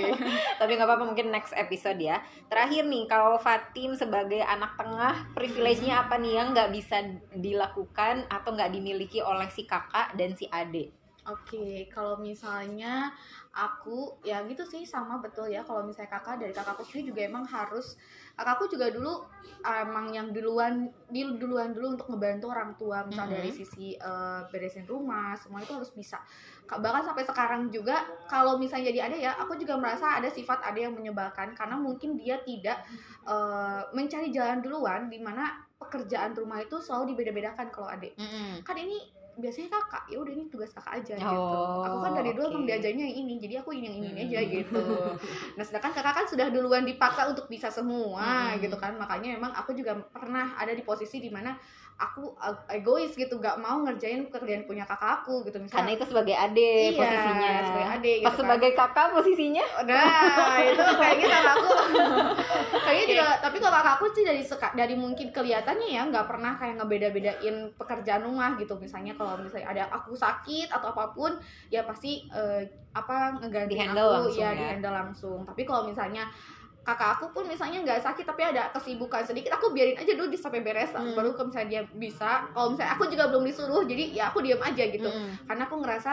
Tapi 0.62 0.72
nggak 0.78 0.88
apa-apa 0.88 1.04
mungkin 1.08 1.34
next 1.34 1.56
episode 1.58 1.98
ya. 1.98 2.22
Terakhir 2.48 2.86
nih 2.86 3.10
kalau 3.10 3.42
Fatim 3.42 3.98
sebagai 3.98 4.40
anak 4.46 4.78
tengah 4.78 5.28
privilege-nya 5.34 6.06
apa 6.06 6.22
nih 6.22 6.34
yang 6.40 6.48
nggak 6.54 6.70
bisa 6.72 7.02
dilakukan 7.34 8.30
atau 8.30 8.54
nggak 8.54 8.72
dimiliki 8.72 9.20
oleh 9.20 9.50
si 9.50 9.66
kakak 9.66 10.14
dan 10.14 10.38
si 10.38 10.46
adik? 10.46 10.99
Oke, 11.30 11.86
kalau 11.94 12.18
misalnya 12.18 13.14
aku 13.54 14.18
ya 14.26 14.42
gitu 14.50 14.66
sih 14.66 14.82
sama 14.82 15.22
betul 15.22 15.46
ya. 15.46 15.62
Kalau 15.62 15.86
misalnya 15.86 16.10
kakak 16.18 16.42
dari 16.42 16.54
kakakku 16.54 16.82
sendiri 16.82 17.14
juga 17.14 17.22
emang 17.30 17.46
harus 17.46 17.94
kakakku 18.34 18.66
juga 18.72 18.90
dulu 18.90 19.26
emang 19.62 20.10
yang 20.10 20.32
duluan 20.34 20.88
di 21.12 21.22
duluan 21.38 21.70
dulu 21.76 21.94
untuk 21.94 22.10
ngebantu 22.10 22.46
orang 22.50 22.72
tua. 22.80 23.06
Misal 23.06 23.30
Mhm. 23.30 23.34
dari 23.38 23.52
sisi 23.54 23.94
eh, 23.94 24.42
beresin 24.50 24.90
rumah 24.90 25.38
semua 25.38 25.62
itu 25.62 25.74
harus 25.78 25.94
bisa. 25.94 26.18
Ka- 26.66 26.82
bahkan 26.82 27.06
sampai 27.06 27.26
sekarang 27.26 27.70
juga 27.70 28.06
kalau 28.26 28.58
misalnya 28.58 28.90
jadi 28.90 29.00
ada 29.12 29.18
ya 29.18 29.32
aku 29.38 29.54
juga 29.58 29.78
merasa 29.78 30.18
ada 30.18 30.30
sifat 30.30 30.66
ada 30.66 30.80
yang 30.82 30.98
menyebalkan. 30.98 31.54
Karena 31.54 31.78
mungkin 31.78 32.18
dia 32.18 32.42
tidak 32.42 32.82
eh, 33.30 33.82
mencari 33.94 34.34
jalan 34.34 34.66
duluan 34.66 35.06
di 35.14 35.22
mana 35.22 35.62
pekerjaan 35.78 36.34
rumah 36.34 36.60
itu 36.60 36.76
selalu 36.82 37.14
dibeda-bedakan 37.14 37.70
kalau 37.70 37.88
adik. 37.88 38.18
Kan 38.66 38.76
ini 38.76 39.19
biasanya 39.40 39.70
kakak 39.72 40.04
ya 40.08 40.18
udah 40.18 40.32
ini 40.32 40.46
tugas 40.48 40.70
kakak 40.70 41.00
aja 41.00 41.14
gitu 41.16 41.28
Oh, 41.32 41.82
aku 41.82 41.98
kan 42.00 42.12
dari 42.14 42.32
dulu 42.32 42.46
oke. 42.46 42.54
emang 42.54 42.66
diajarnya 42.66 43.04
yang 43.04 43.18
ini 43.18 43.34
jadi 43.38 43.56
aku 43.60 43.70
ini 43.72 43.86
yang 43.88 43.98
ini 43.98 44.10
Hmm. 44.12 44.24
aja 44.28 44.40
gitu 44.46 44.84
nah 45.56 45.64
sedangkan 45.64 45.92
kakak 45.92 46.14
kan 46.14 46.26
sudah 46.28 46.48
duluan 46.48 46.84
dipaksa 46.84 47.26
untuk 47.26 47.48
bisa 47.48 47.68
semua 47.68 48.54
Hmm. 48.54 48.60
gitu 48.60 48.76
kan 48.76 48.94
makanya 48.94 49.36
memang 49.36 49.52
aku 49.52 49.72
juga 49.72 49.96
pernah 50.06 50.54
ada 50.54 50.72
di 50.72 50.82
posisi 50.82 51.18
di 51.18 51.28
mana 51.28 51.56
aku 52.00 52.32
egois 52.72 53.12
gitu 53.12 53.36
nggak 53.36 53.60
mau 53.60 53.84
ngerjain 53.84 54.24
pekerjaan 54.32 54.64
punya 54.64 54.88
kakak 54.88 55.20
aku 55.20 55.44
gitu 55.44 55.60
karena 55.60 55.68
misalnya 55.68 55.94
itu 56.00 56.06
sebagai 56.08 56.32
adik 56.32 56.96
Iya, 56.96 56.96
posisinya. 56.96 57.52
sebagai 57.60 57.88
adik 57.92 58.16
pas 58.16 58.16
gitu 58.16 58.24
kan. 58.24 58.40
sebagai 58.40 58.72
kakak 58.72 59.08
posisinya? 59.12 59.66
Nah, 59.84 60.56
itu 60.72 60.84
kayaknya 60.96 61.28
kakak 61.28 61.54
aku. 61.60 61.70
Kayaknya 62.88 63.06
juga 63.12 63.26
tapi 63.44 63.58
kalau 63.60 63.74
kakak 63.76 63.94
aku 64.00 64.06
sih 64.16 64.24
dari 64.24 64.42
dari 64.74 64.96
mungkin 64.96 65.28
kelihatannya 65.30 65.88
ya 65.92 66.02
nggak 66.08 66.26
pernah 66.26 66.56
kayak 66.56 66.76
ngebeda-bedain 66.80 67.56
pekerjaan 67.76 68.24
rumah 68.24 68.56
gitu. 68.56 68.74
Misalnya 68.80 69.14
kalau 69.20 69.36
misalnya 69.36 69.68
ada 69.68 69.84
aku 69.92 70.16
sakit 70.16 70.72
atau 70.72 70.96
apa 70.96 71.12
pun 71.12 71.36
ya 71.68 71.84
pasti 71.84 72.24
eh, 72.32 72.64
apa 72.96 73.44
ngeganti 73.44 73.76
aku. 73.76 74.08
langsung 74.24 74.40
ya 74.40 74.50
ya. 74.50 74.56
di 74.56 74.64
handle 74.72 74.96
langsung. 74.96 75.40
Tapi 75.44 75.62
kalau 75.68 75.84
misalnya 75.84 76.32
kakak 76.90 77.22
aku 77.22 77.26
pun 77.30 77.46
misalnya 77.46 77.86
nggak 77.86 78.02
sakit 78.02 78.26
tapi 78.26 78.42
ada 78.42 78.74
kesibukan 78.74 79.22
sedikit 79.22 79.54
aku 79.54 79.70
biarin 79.70 79.94
aja 79.94 80.14
dulu 80.18 80.34
sampai 80.34 80.62
beres 80.62 80.90
Hmm. 80.90 81.14
baru 81.14 81.38
kalau 81.38 81.54
misalnya 81.54 81.70
dia 81.70 81.82
bisa 81.94 82.50
kalau 82.50 82.74
misalnya 82.74 82.98
aku 82.98 83.06
juga 83.08 83.30
belum 83.30 83.44
disuruh 83.46 83.84
jadi 83.86 84.04
ya 84.10 84.24
aku 84.34 84.42
diam 84.42 84.58
aja 84.60 84.84
gitu 84.84 85.06
Mm-mm. 85.06 85.46
karena 85.46 85.64
aku 85.64 85.76
ngerasa 85.80 86.12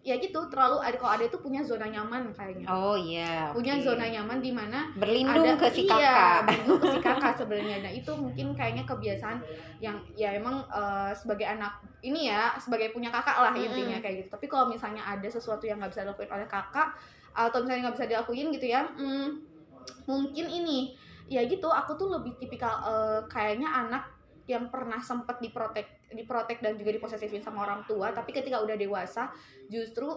ya 0.00 0.20
gitu 0.20 0.36
terlalu 0.52 0.84
ada 0.84 0.96
kalau 1.00 1.16
ada 1.16 1.24
itu 1.24 1.38
punya 1.40 1.64
zona 1.64 1.88
nyaman 1.88 2.28
kayaknya 2.32 2.68
oh 2.68 2.92
iya 2.92 3.48
punya 3.52 3.80
oke. 3.80 3.84
zona 3.84 4.04
nyaman 4.04 4.36
di 4.40 4.52
mana 4.52 4.92
berlindung 4.96 5.56
ada 5.56 5.60
ke 5.64 5.68
si 5.72 5.88
iya, 5.88 5.96
kakak 5.96 6.36
berlindung 6.44 6.80
ke 6.80 6.88
si 6.92 6.98
kakak 7.08 7.32
sebenarnya 7.40 7.76
nah 7.80 7.92
itu 7.92 8.10
mungkin 8.12 8.46
kayaknya 8.52 8.84
kebiasaan 8.84 9.40
yang 9.80 9.96
ya 10.12 10.36
emang 10.36 10.60
eh, 10.68 11.12
sebagai 11.16 11.48
anak 11.48 11.80
ini 12.04 12.28
ya 12.28 12.52
sebagai 12.60 12.92
punya 12.92 13.08
kakak 13.08 13.36
lah 13.40 13.52
Mm-mm. 13.56 13.64
intinya 13.64 13.96
kayak 14.00 14.16
gitu 14.24 14.28
tapi 14.28 14.44
kalau 14.44 14.68
misalnya 14.68 15.00
ada 15.00 15.28
sesuatu 15.28 15.64
yang 15.64 15.80
nggak 15.80 15.92
bisa 15.96 16.04
dilakuin 16.04 16.32
oleh 16.32 16.48
kakak 16.48 16.88
atau 17.32 17.58
misalnya 17.64 17.80
nggak 17.88 17.96
bisa 17.96 18.06
dilakuin 18.06 18.48
gitu 18.52 18.66
ya 18.70 18.84
hmm, 18.84 19.28
mungkin 20.08 20.46
ini 20.50 20.96
ya 21.28 21.44
gitu 21.48 21.72
aku 21.72 21.96
tuh 21.96 22.08
lebih 22.20 22.36
tipikal 22.36 22.84
eh, 22.84 23.20
kayaknya 23.28 23.68
anak 23.68 24.04
yang 24.44 24.68
pernah 24.68 25.00
sempat 25.00 25.40
diprotek 25.40 26.12
diprotek 26.12 26.60
dan 26.60 26.76
juga 26.76 26.92
diposesifin 26.92 27.40
sama 27.40 27.64
orang 27.64 27.88
tua 27.88 28.12
tapi 28.12 28.36
ketika 28.36 28.60
udah 28.60 28.76
dewasa 28.76 29.32
justru 29.72 30.12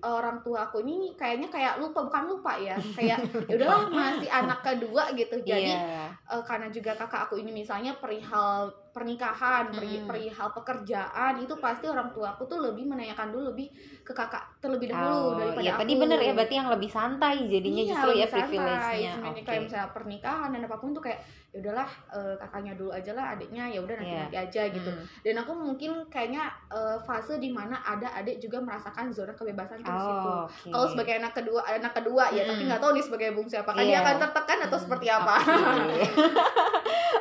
orang 0.00 0.40
tua 0.40 0.70
aku 0.70 0.80
ini 0.80 1.12
kayaknya 1.18 1.52
kayak 1.52 1.82
lupa 1.82 2.06
bukan 2.06 2.24
lupa 2.30 2.56
ya 2.56 2.76
kayak 2.96 3.20
ya 3.50 3.54
udahlah 3.58 3.90
masih 3.92 4.30
anak 4.32 4.64
kedua 4.64 5.12
gitu. 5.12 5.36
Jadi 5.44 5.76
iya. 5.76 6.08
eh, 6.14 6.42
karena 6.46 6.72
juga 6.72 6.96
kakak 6.96 7.28
aku 7.28 7.36
ini 7.42 7.52
misalnya 7.52 7.98
perihal 8.00 8.72
pernikahan 8.90 9.70
Mm-mm. 9.70 10.04
perihal 10.04 10.48
pekerjaan 10.50 11.38
itu 11.38 11.54
pasti 11.56 11.86
orang 11.86 12.10
tua 12.10 12.30
aku 12.30 12.42
tuh 12.44 12.58
lebih 12.60 12.84
menanyakan 12.84 13.30
dulu 13.30 13.50
lebih 13.50 13.70
ke 14.00 14.10
kakak 14.10 14.42
terlebih 14.58 14.90
dahulu 14.90 15.10
Oh, 15.10 15.34
daripada 15.34 15.62
iya 15.62 15.72
aku 15.72 15.80
tadi 15.80 15.92
bener 15.94 16.18
ya 16.18 16.32
berarti 16.32 16.54
yang 16.54 16.68
lebih 16.68 16.90
santai 16.90 17.36
jadinya 17.44 17.80
Iya, 17.80 17.90
justru 17.90 18.10
ya 18.12 18.26
privilege-nya 18.26 19.12
oke 19.22 19.40
kayak 19.40 19.60
misalnya 19.62 19.88
pernikahan 19.90 20.48
dan 20.50 20.62
apa 20.62 20.76
pun 20.76 20.90
tuh 20.90 21.00
kayak 21.00 21.20
ya 21.50 21.58
udahlah 21.58 21.88
eh, 22.08 22.34
kakaknya 22.36 22.72
dulu 22.74 22.90
aja 22.90 23.10
lah 23.10 23.26
adiknya 23.32 23.64
ya 23.66 23.78
udah 23.78 23.94
nanti 23.96 24.10
Iya. 24.10 24.20
nanti 24.20 24.36
aja 24.40 24.62
gitu 24.68 24.90
Mm. 24.90 25.02
dan 25.22 25.34
aku 25.36 25.52
mungkin 25.52 25.90
kayaknya 26.08 26.42
eh, 26.68 26.98
fase 27.00 27.36
di 27.36 27.50
mana 27.50 27.78
ada 27.80 28.10
adik 28.12 28.38
juga 28.38 28.58
merasakan 28.58 29.10
zona 29.10 29.30
kebebasan 29.32 29.78
tuh 29.80 29.90
situ 29.90 30.30
Oh, 30.30 30.44
oke. 30.44 30.68
kalau 30.68 30.86
sebagai 30.86 31.14
anak 31.16 31.32
kedua 31.32 31.60
anak 31.64 31.92
kedua 31.92 32.24
ya 32.28 32.42
tapi 32.42 32.58
Mm-mm. 32.58 32.68
nggak 32.68 32.80
tahu 32.80 32.92
nih 32.92 33.02
sebagai 33.02 33.28
bungsu 33.32 33.56
apakah 33.56 33.78
Iya. 33.78 33.88
dia 33.88 33.98
akan 34.00 34.16
tertekan 34.20 34.58
atau 34.60 34.72
Hmm, 34.72 34.84
seperti 34.84 35.06
apa 35.08 35.34
Oke. 35.38 36.02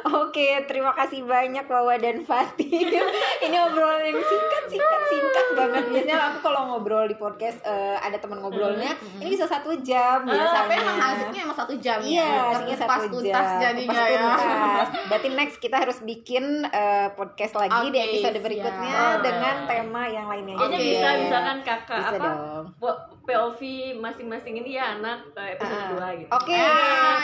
Oke, 0.09 0.47
terima 0.65 0.93
kasih 0.93 1.21
banyak 1.23 1.58
Wawa 1.65 1.95
dan 1.95 2.21
Fatih. 2.21 2.69
Ini 3.43 3.57
obrolan 3.61 3.99
yang 4.01 4.15
singkat, 4.17 4.63
singkat, 4.67 5.01
singkat 5.05 5.47
banget. 5.53 5.83
Biasanya 5.89 6.17
aku 6.29 6.37
kalau 6.41 6.61
ngobrol 6.69 7.03
di 7.03 7.15
podcast 7.15 7.59
eh, 7.61 7.97
ada 7.97 8.15
teman 8.15 8.39
ngobrolnya, 8.39 8.93
Mm-mm. 8.93 9.19
ini 9.19 9.29
bisa 9.29 9.43
satu 9.43 9.73
jam 9.77 10.23
biasanya. 10.23 10.53
tapi 10.55 10.71
emang 10.75 10.97
asiknya 11.01 11.41
emang 11.41 11.57
satu 11.57 11.73
jam 11.75 11.97
Iya, 11.99 12.29
ya 12.61 12.75
Kupas 12.77 12.79
satu 13.01 13.07
tuntas 13.11 13.33
jam. 13.49 13.59
jadinya 13.59 13.89
Kupas 13.91 14.07
ya 14.07 14.19
tuntas. 14.21 14.87
Berarti 15.05 15.27
next 15.31 15.57
kita 15.57 15.77
harus 15.77 15.97
bikin 15.99 16.43
eh, 16.65 17.07
podcast 17.11 17.53
lagi 17.57 17.85
di 17.87 17.97
Oke, 17.97 18.07
episode 18.07 18.35
siap. 18.35 18.45
berikutnya 18.45 18.95
Boleh. 18.95 19.19
dengan 19.19 19.55
tema 19.65 20.01
yang 20.05 20.25
lainnya. 20.27 20.55
Kayaknya 20.55 20.77
Oke. 20.77 20.87
bisa 20.87 21.07
misalkan 21.19 21.57
kakak 21.61 21.97
Bisa 21.97 22.09
apa 22.11 22.17
dong. 22.21 22.39
Po- 22.75 22.99
POV 23.21 23.61
masing-masing 23.95 24.57
ini 24.57 24.73
ya 24.73 24.95
anak 24.95 25.21
eh, 25.33 25.53
episode 25.53 25.77
Ah. 25.95 26.09
2 26.09 26.19
gitu. 26.19 26.29
Oke, 26.31 26.55
Ah, 26.55 26.65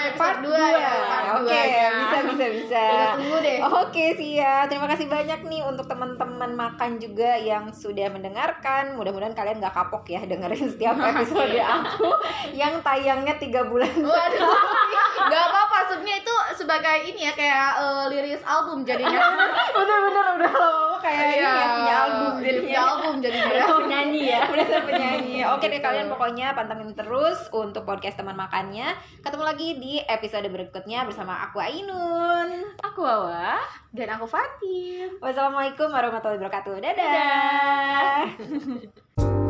episode 0.06 0.16
part 0.16 0.38
dua 0.40 0.54
2 0.56 0.70
ya, 0.76 0.92
part 1.04 1.26
Oke, 1.36 1.62
bisa 1.96 2.18
bisa 2.24 2.46
bisa. 2.52 2.84
tunggu 3.18 3.38
deh 3.40 3.58
Oke 3.60 4.06
siap, 4.14 4.64
terima 4.68 4.88
kasih 4.88 5.08
banyak 5.08 5.40
nih 5.44 5.62
untuk 5.62 5.86
teman-teman 5.86 6.52
makan 6.52 6.98
juga 6.98 7.36
yang 7.36 7.70
sudah 7.70 8.08
mendengarkan. 8.08 8.94
Mudah-mudahan 8.94 9.34
kalian 9.34 9.58
gak 9.60 9.74
kapok 9.74 10.06
ya 10.08 10.22
dengerin 10.22 10.66
setiap 10.68 10.94
episode 11.12 11.58
aku 11.58 12.10
yang 12.54 12.78
tayangnya 12.80 13.34
tiga 13.36 13.66
bulan. 13.66 13.90
Waduh, 13.92 14.46
nggak 15.26 15.44
apa-apa 15.44 15.78
sebenarnya 15.88 16.18
itu 16.20 16.36
sebagai 16.56 16.98
ini 17.04 17.22
ya 17.24 17.34
kayak 17.34 17.70
eh, 17.76 18.04
liris 18.10 18.44
album 18.44 18.82
jadinya. 18.82 19.26
Bener-bener 19.72 20.26
udah 20.36 20.52
lama 20.54 20.85
kayak 21.06 21.26
ini 21.28 21.38
ya 21.38 21.54
punya 21.70 21.96
album 21.96 22.34
Iya, 22.36 22.42
jadinya. 22.42 22.62
punya 22.66 22.82
album 22.84 23.16
jadinya. 23.22 23.54
ya. 23.56 23.66
Penyanyi 23.70 24.22
ya. 24.26 24.40
Sama 24.66 24.82
penyanyi. 24.84 25.36
Oke 25.54 25.66
deh 25.66 25.74
Gitu. 25.76 25.86
kalian 25.86 26.08
pokoknya 26.10 26.48
pantengin 26.52 26.92
terus 26.92 27.40
untuk 27.52 27.84
podcast 27.84 28.18
teman 28.18 28.34
makannya. 28.34 28.88
Ketemu 29.22 29.44
lagi 29.44 29.68
di 29.78 29.94
episode 30.02 30.48
berikutnya 30.48 31.06
bersama 31.06 31.46
aku 31.46 31.62
Ainun. 31.62 32.50
Aku 32.82 33.00
Wawa. 33.00 33.62
Dan 33.92 34.10
aku 34.10 34.26
Fatim. 34.26 35.22
Wassalamualaikum 35.22 35.88
warahmatullahi 35.88 36.42
wabarakatuh. 36.42 36.74
Dadah. 36.82 38.26
Dadah. 38.34 39.45